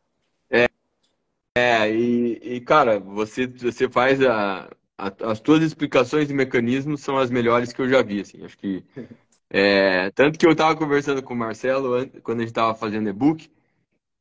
[0.49, 0.69] É,
[1.55, 7.17] é e, e cara, você, você faz a, a, as tuas explicações de mecanismos são
[7.17, 8.43] as melhores que eu já vi, assim.
[8.43, 8.83] Acho que
[9.49, 13.49] É, tanto que eu estava conversando com o Marcelo quando a gente estava fazendo e-book.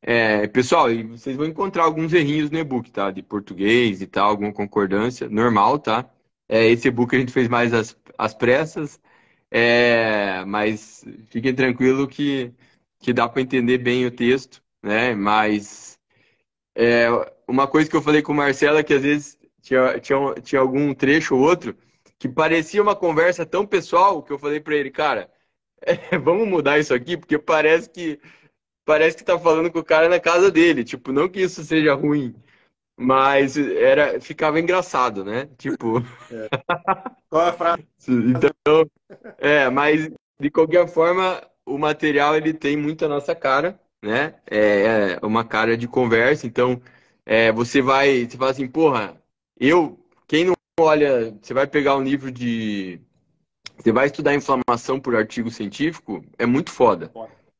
[0.01, 3.11] É, pessoal, vocês vão encontrar alguns errinhos no e-book, tá?
[3.11, 6.09] De português e tal, alguma concordância, normal, tá?
[6.47, 7.71] É, esse e-book a gente fez mais
[8.17, 8.99] às pressas,
[9.51, 12.53] é, mas fiquem tranquilo que,
[12.99, 15.13] que dá para entender bem o texto, né?
[15.15, 15.99] Mas
[16.75, 17.07] é,
[17.47, 20.61] uma coisa que eu falei com o Marcelo é que às vezes tinha, tinha, tinha
[20.61, 21.75] algum trecho ou outro
[22.17, 25.31] que parecia uma conversa tão pessoal que eu falei para ele, cara,
[25.81, 28.19] é, vamos mudar isso aqui, porque parece que
[28.89, 30.83] parece que tá falando com o cara na casa dele.
[30.83, 32.33] Tipo, não que isso seja ruim,
[32.97, 35.47] mas era ficava engraçado, né?
[35.59, 35.99] Tipo.
[36.31, 36.49] É.
[37.29, 37.83] Qual é a frase?
[38.07, 38.89] então,
[39.37, 40.09] é, mas
[40.39, 44.33] de qualquer forma, o material ele tem muito a nossa cara, né?
[44.49, 46.47] É, é uma cara de conversa.
[46.47, 46.81] Então,
[47.23, 49.21] é, você vai, você fala assim, porra,
[49.59, 52.99] eu, quem não olha, você vai pegar um livro de.
[53.77, 57.11] Você vai estudar inflamação por artigo científico, é muito foda.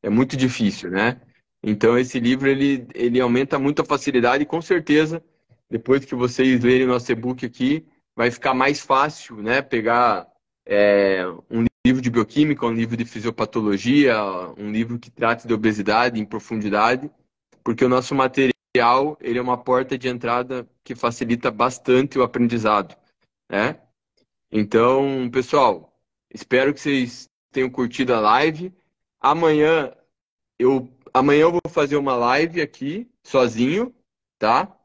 [0.02, 1.20] É muito difícil, né?
[1.62, 5.22] Então esse livro ele, ele aumenta muito a facilidade e com certeza,
[5.68, 7.86] depois que vocês lerem nosso e-book aqui,
[8.16, 9.60] vai ficar mais fácil, né?
[9.62, 10.26] Pegar
[10.66, 14.16] é, um livro de bioquímica, um livro de fisiopatologia,
[14.56, 17.10] um livro que trate de obesidade em profundidade,
[17.62, 22.96] porque o nosso material ele é uma porta de entrada que facilita bastante o aprendizado
[23.50, 23.80] né?
[24.52, 25.92] Então, pessoal,
[26.32, 28.72] espero que vocês tenham curtido a live.
[29.20, 29.92] Amanhã
[30.58, 33.94] eu amanhã eu vou fazer uma live aqui sozinho,
[34.38, 34.76] tá?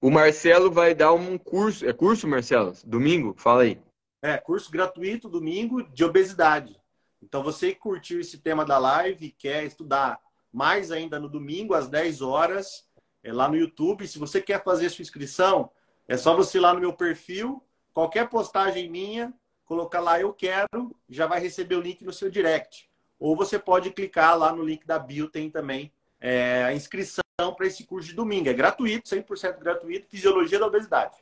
[0.00, 2.74] O Marcelo vai dar um curso, é curso, Marcelo?
[2.84, 3.34] Domingo?
[3.38, 3.80] Fala aí.
[4.22, 6.78] É, curso gratuito domingo de obesidade.
[7.22, 10.20] Então, você que curtiu esse tema da live e quer estudar
[10.52, 12.84] mais ainda no domingo, às 10 horas,
[13.22, 14.06] é lá no YouTube.
[14.06, 15.70] Se você quer fazer sua inscrição,
[16.06, 17.62] é só você ir lá no meu perfil,
[17.94, 19.32] Qualquer postagem minha,
[19.64, 22.90] colocar lá eu quero, já vai receber o link no seu direct.
[23.24, 27.22] Ou você pode clicar lá no link da bio, tem também é, a inscrição
[27.56, 28.50] para esse curso de domingo.
[28.50, 31.16] É gratuito, 100% gratuito, Fisiologia da Obesidade.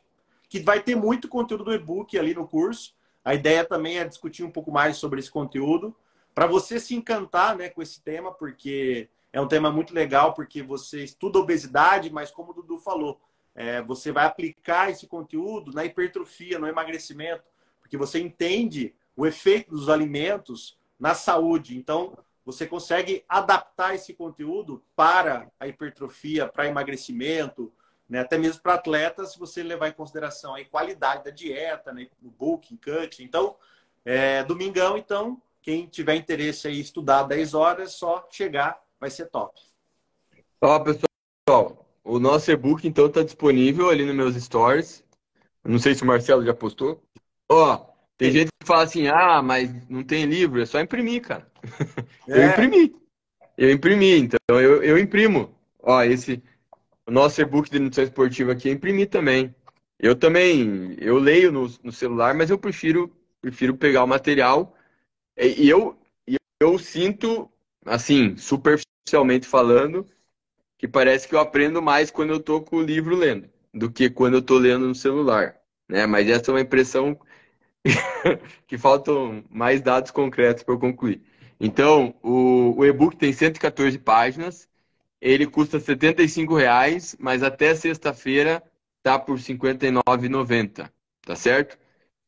[0.49, 2.93] Que vai ter muito conteúdo do e-book ali no curso.
[3.25, 5.95] A ideia também é discutir um pouco mais sobre esse conteúdo,
[6.35, 10.61] para você se encantar né, com esse tema, porque é um tema muito legal, porque
[10.61, 13.21] você estuda obesidade, mas como o Dudu falou,
[13.55, 17.45] é, você vai aplicar esse conteúdo na hipertrofia, no emagrecimento,
[17.81, 21.77] porque você entende o efeito dos alimentos na saúde.
[21.77, 27.73] Então, você consegue adaptar esse conteúdo para a hipertrofia, para emagrecimento,
[28.09, 28.21] né?
[28.21, 32.07] até mesmo para atletas, se você levar em consideração a qualidade da dieta, né?
[32.23, 33.21] o booking, cut.
[33.21, 33.57] Então,
[34.05, 39.61] é, domingão, então, quem tiver interesse em estudar 10 horas, só chegar, vai ser top.
[40.61, 45.03] Ó, pessoal, o nosso e-book, então, está disponível ali nos meus stories.
[45.65, 47.03] Não sei se o Marcelo já postou.
[47.51, 47.92] Ó,
[48.23, 51.47] tem gente que fala assim, ah, mas não tem livro, é só imprimir, cara.
[52.29, 52.39] É.
[52.39, 52.95] eu imprimi.
[53.59, 55.53] Eu imprimi, então eu, eu imprimo.
[55.83, 56.41] Ó, esse
[57.05, 59.53] o nosso e-book de nutrição esportiva aqui eu imprimi também.
[59.99, 64.77] Eu também, eu leio no, no celular, mas eu prefiro, prefiro pegar o material.
[65.37, 65.99] E, e eu,
[66.61, 67.51] eu sinto,
[67.85, 70.07] assim, superficialmente falando,
[70.79, 74.09] que parece que eu aprendo mais quando eu estou com o livro lendo do que
[74.11, 75.57] quando eu estou lendo no celular.
[75.89, 76.07] Né?
[76.07, 77.19] Mas essa é uma impressão
[78.67, 81.23] que faltam mais dados concretos para eu concluir.
[81.61, 84.69] Então, o, o e-book tem 114 páginas,
[85.21, 88.63] ele custa R$ reais, mas até sexta-feira
[89.03, 90.91] tá por R$ 59,90,
[91.23, 91.79] tá certo?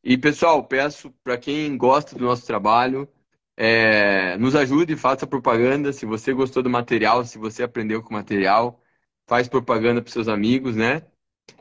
[0.03, 3.09] E pessoal, peço para quem gosta do nosso trabalho,
[3.57, 5.91] é, nos ajude, faça propaganda.
[5.93, 8.81] Se você gostou do material, se você aprendeu com o material,
[9.27, 11.01] faz propaganda para seus amigos, né?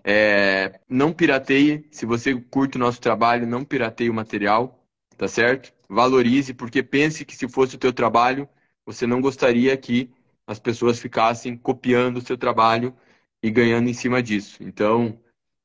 [0.03, 1.87] É, não pirateie.
[1.91, 4.85] Se você curte o nosso trabalho, não pirateie o material,
[5.17, 5.73] tá certo?
[5.89, 8.49] Valorize, porque pense que se fosse o teu trabalho,
[8.85, 10.11] você não gostaria que
[10.47, 12.95] as pessoas ficassem copiando o seu trabalho
[13.43, 14.63] e ganhando em cima disso.
[14.63, 15.19] Então,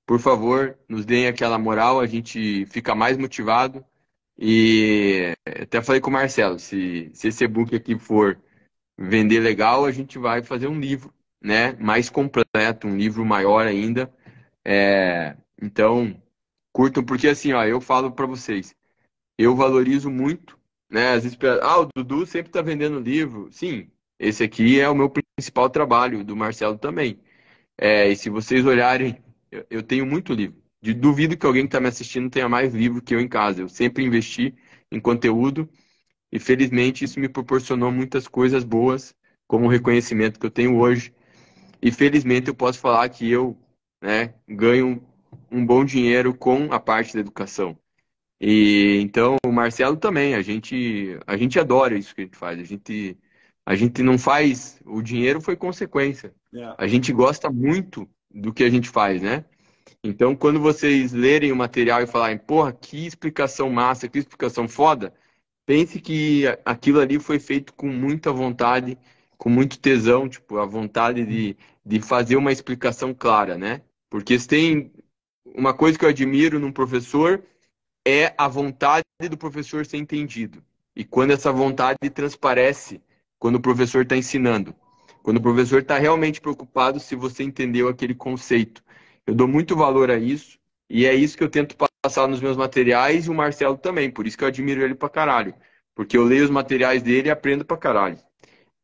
[0.05, 3.85] por favor, nos deem aquela moral, a gente fica mais motivado.
[4.37, 8.41] E até falei com o Marcelo, se, se esse e-book aqui for
[8.97, 11.73] vender legal, a gente vai fazer um livro, né?
[11.73, 14.13] Mais completo, um livro maior ainda.
[14.65, 16.21] É, então,
[16.73, 18.75] curtam, porque assim, ó, eu falo para vocês,
[19.37, 20.59] eu valorizo muito,
[20.89, 21.13] né?
[21.13, 23.49] Às vezes, ah, o Dudu sempre está vendendo livro.
[23.51, 27.19] Sim, esse aqui é o meu principal trabalho, do Marcelo também.
[27.77, 30.61] É, e se vocês olharem, eu, eu tenho muito livro.
[30.81, 33.61] De, duvido que alguém que está me assistindo tenha mais livro que eu em casa.
[33.61, 34.55] Eu sempre investi
[34.91, 35.69] em conteúdo
[36.31, 39.13] e felizmente isso me proporcionou muitas coisas boas,
[39.47, 41.13] como o reconhecimento que eu tenho hoje.
[41.81, 43.57] E felizmente eu posso falar que eu
[44.01, 45.01] né, ganho
[45.51, 47.77] um bom dinheiro com a parte da educação.
[48.39, 52.59] E então o Marcelo também, a gente a gente adora isso que a gente faz.
[52.59, 53.17] A gente
[53.65, 54.79] a gente não faz.
[54.85, 56.33] O dinheiro foi consequência.
[56.53, 56.75] Yeah.
[56.79, 56.83] É.
[56.83, 59.45] A gente gosta muito do que a gente faz, né?
[60.03, 65.13] Então, quando vocês lerem o material e falarem, porra, que explicação massa, que explicação foda,
[65.65, 68.97] pense que aquilo ali foi feito com muita vontade,
[69.39, 73.81] com muito tesão, tipo, a vontade de, de fazer uma explicação clara, né?
[74.09, 74.91] Porque se tem
[75.45, 77.41] uma coisa que eu admiro num professor
[78.05, 80.61] é a vontade do professor ser entendido.
[80.95, 83.01] E quando essa vontade transparece
[83.39, 84.75] quando o professor está ensinando.
[85.23, 88.83] Quando o professor está realmente preocupado se você entendeu aquele conceito.
[89.25, 90.59] Eu dou muito valor a isso
[90.89, 94.11] e é isso que eu tento passar nos meus materiais e o Marcelo também.
[94.11, 95.53] Por isso que eu admiro ele pra caralho.
[95.95, 98.19] Porque eu leio os materiais dele e aprendo pra caralho.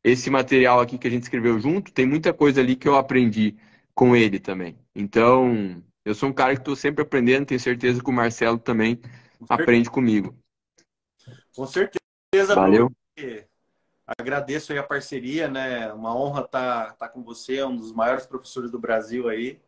[0.07, 3.55] Esse material aqui que a gente escreveu junto, tem muita coisa ali que eu aprendi
[3.95, 4.77] com ele também.
[4.93, 8.97] Então, eu sou um cara que estou sempre aprendendo, tenho certeza que o Marcelo também
[8.97, 10.37] com aprende comigo.
[11.55, 12.53] Com certeza.
[12.53, 12.91] Valeu.
[14.05, 15.91] Agradeço aí a parceria, né?
[15.91, 19.59] Uma honra estar tá, tá com você, é um dos maiores professores do Brasil aí.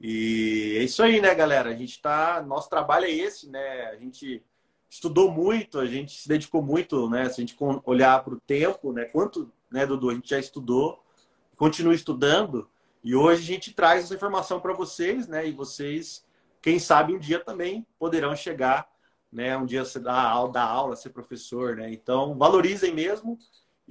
[0.00, 1.70] E é isso aí, né, galera?
[1.70, 2.42] A gente tá.
[2.42, 3.86] Nosso trabalho é esse, né?
[3.92, 4.42] A gente
[4.88, 7.28] estudou muito, a gente se dedicou muito, né?
[7.28, 9.04] Se a gente olhar para o tempo, né?
[9.04, 11.02] Quanto, né, Dudu, a gente já estudou,
[11.56, 12.68] continua estudando,
[13.02, 15.46] e hoje a gente traz essa informação para vocês, né?
[15.48, 16.24] E vocês,
[16.60, 18.90] quem sabe, um dia também poderão chegar,
[19.32, 19.56] né?
[19.56, 21.90] Um dia você dar aula, dar aula, ser professor, né?
[21.90, 23.38] Então, valorizem mesmo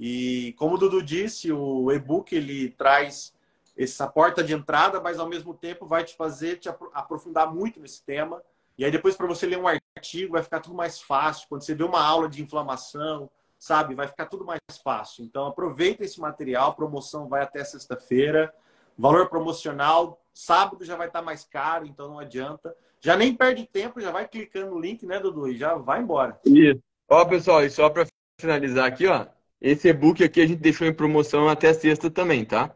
[0.02, 3.34] e como o Dudu disse, o e-book ele traz
[3.76, 8.02] essa porta de entrada, mas ao mesmo tempo vai te fazer te aprofundar muito nesse
[8.02, 8.42] tema.
[8.78, 11.46] E aí depois para você ler um artigo vai ficar tudo mais fácil.
[11.50, 13.30] Quando você vê uma aula de inflamação,
[13.60, 15.22] sabe, vai ficar tudo mais fácil.
[15.22, 18.52] Então aproveita esse material, promoção vai até sexta-feira.
[18.98, 22.74] Valor promocional, sábado já vai estar mais caro, então não adianta.
[23.00, 25.48] Já nem perde tempo, já vai clicando no link, né, Dudu?
[25.48, 26.38] E já vai embora.
[26.44, 26.80] Isso.
[27.08, 28.06] Ó, pessoal, e só para
[28.38, 29.26] finalizar aqui, ó,
[29.60, 32.74] esse e-book aqui a gente deixou em promoção até sexta também, tá?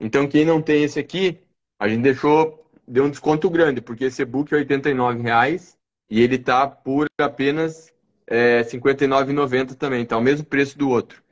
[0.00, 1.38] Então, quem não tem esse aqui,
[1.78, 5.76] a gente deixou, deu um desconto grande, porque esse e-book é R$ 89,00
[6.10, 7.92] e ele tá por apenas
[8.28, 10.16] é, R$ 59,90 também, tá?
[10.16, 11.22] O mesmo preço do outro.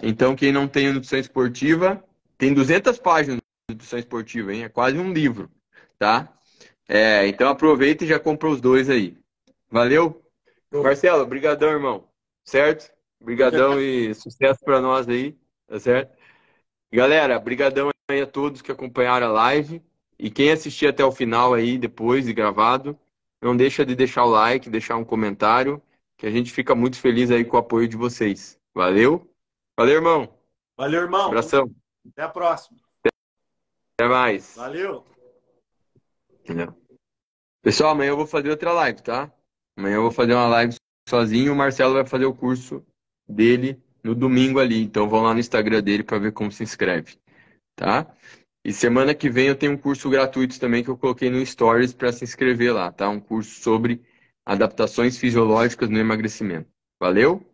[0.00, 2.04] Então, quem não tem nutrição esportiva,
[2.36, 4.64] tem 200 páginas de nutrição esportiva, hein?
[4.64, 5.50] É quase um livro,
[5.98, 6.30] tá?
[6.86, 9.16] É, então aproveita e já compra os dois aí.
[9.70, 10.22] Valeu?
[10.70, 12.08] Marcelo, brigadão, irmão.
[12.44, 12.92] Certo?
[13.20, 15.36] Brigadão e sucesso para nós aí,
[15.66, 16.14] tá certo?
[16.92, 19.82] Galera, brigadão aí a todos que acompanharam a live
[20.18, 22.98] e quem assistir até o final aí depois de gravado,
[23.40, 25.82] não deixa de deixar o like, deixar um comentário,
[26.24, 28.58] que a gente fica muito feliz aí com o apoio de vocês.
[28.74, 29.30] Valeu?
[29.78, 30.34] Valeu, irmão.
[30.74, 31.26] Valeu, irmão.
[31.26, 31.70] Abração.
[32.08, 32.78] Até a próxima.
[33.04, 34.54] Até mais.
[34.56, 35.04] Valeu.
[37.62, 39.30] Pessoal, amanhã eu vou fazer outra live, tá?
[39.76, 40.74] Amanhã eu vou fazer uma live
[41.06, 42.82] sozinho, o Marcelo vai fazer o curso
[43.28, 44.82] dele no domingo ali.
[44.82, 47.18] Então vão lá no Instagram dele para ver como se inscreve,
[47.76, 48.10] tá?
[48.64, 51.92] E semana que vem eu tenho um curso gratuito também que eu coloquei no Stories
[51.92, 53.10] para se inscrever lá, tá?
[53.10, 54.02] Um curso sobre
[54.46, 56.68] adaptações fisiológicas no emagrecimento.
[57.00, 57.44] Valeu?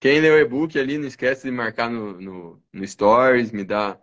[0.00, 3.98] Quem leu o e-book ali, não esquece de marcar no, no, no Stories, me dá,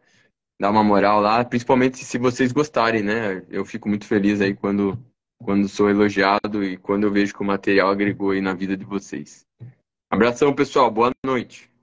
[0.60, 3.46] dá uma moral lá, principalmente se vocês gostarem, né?
[3.50, 4.98] Eu fico muito feliz aí quando,
[5.42, 8.84] quando sou elogiado e quando eu vejo que o material agregou aí na vida de
[8.84, 9.46] vocês.
[10.10, 10.92] Abração, pessoal.
[10.92, 11.75] Boa noite.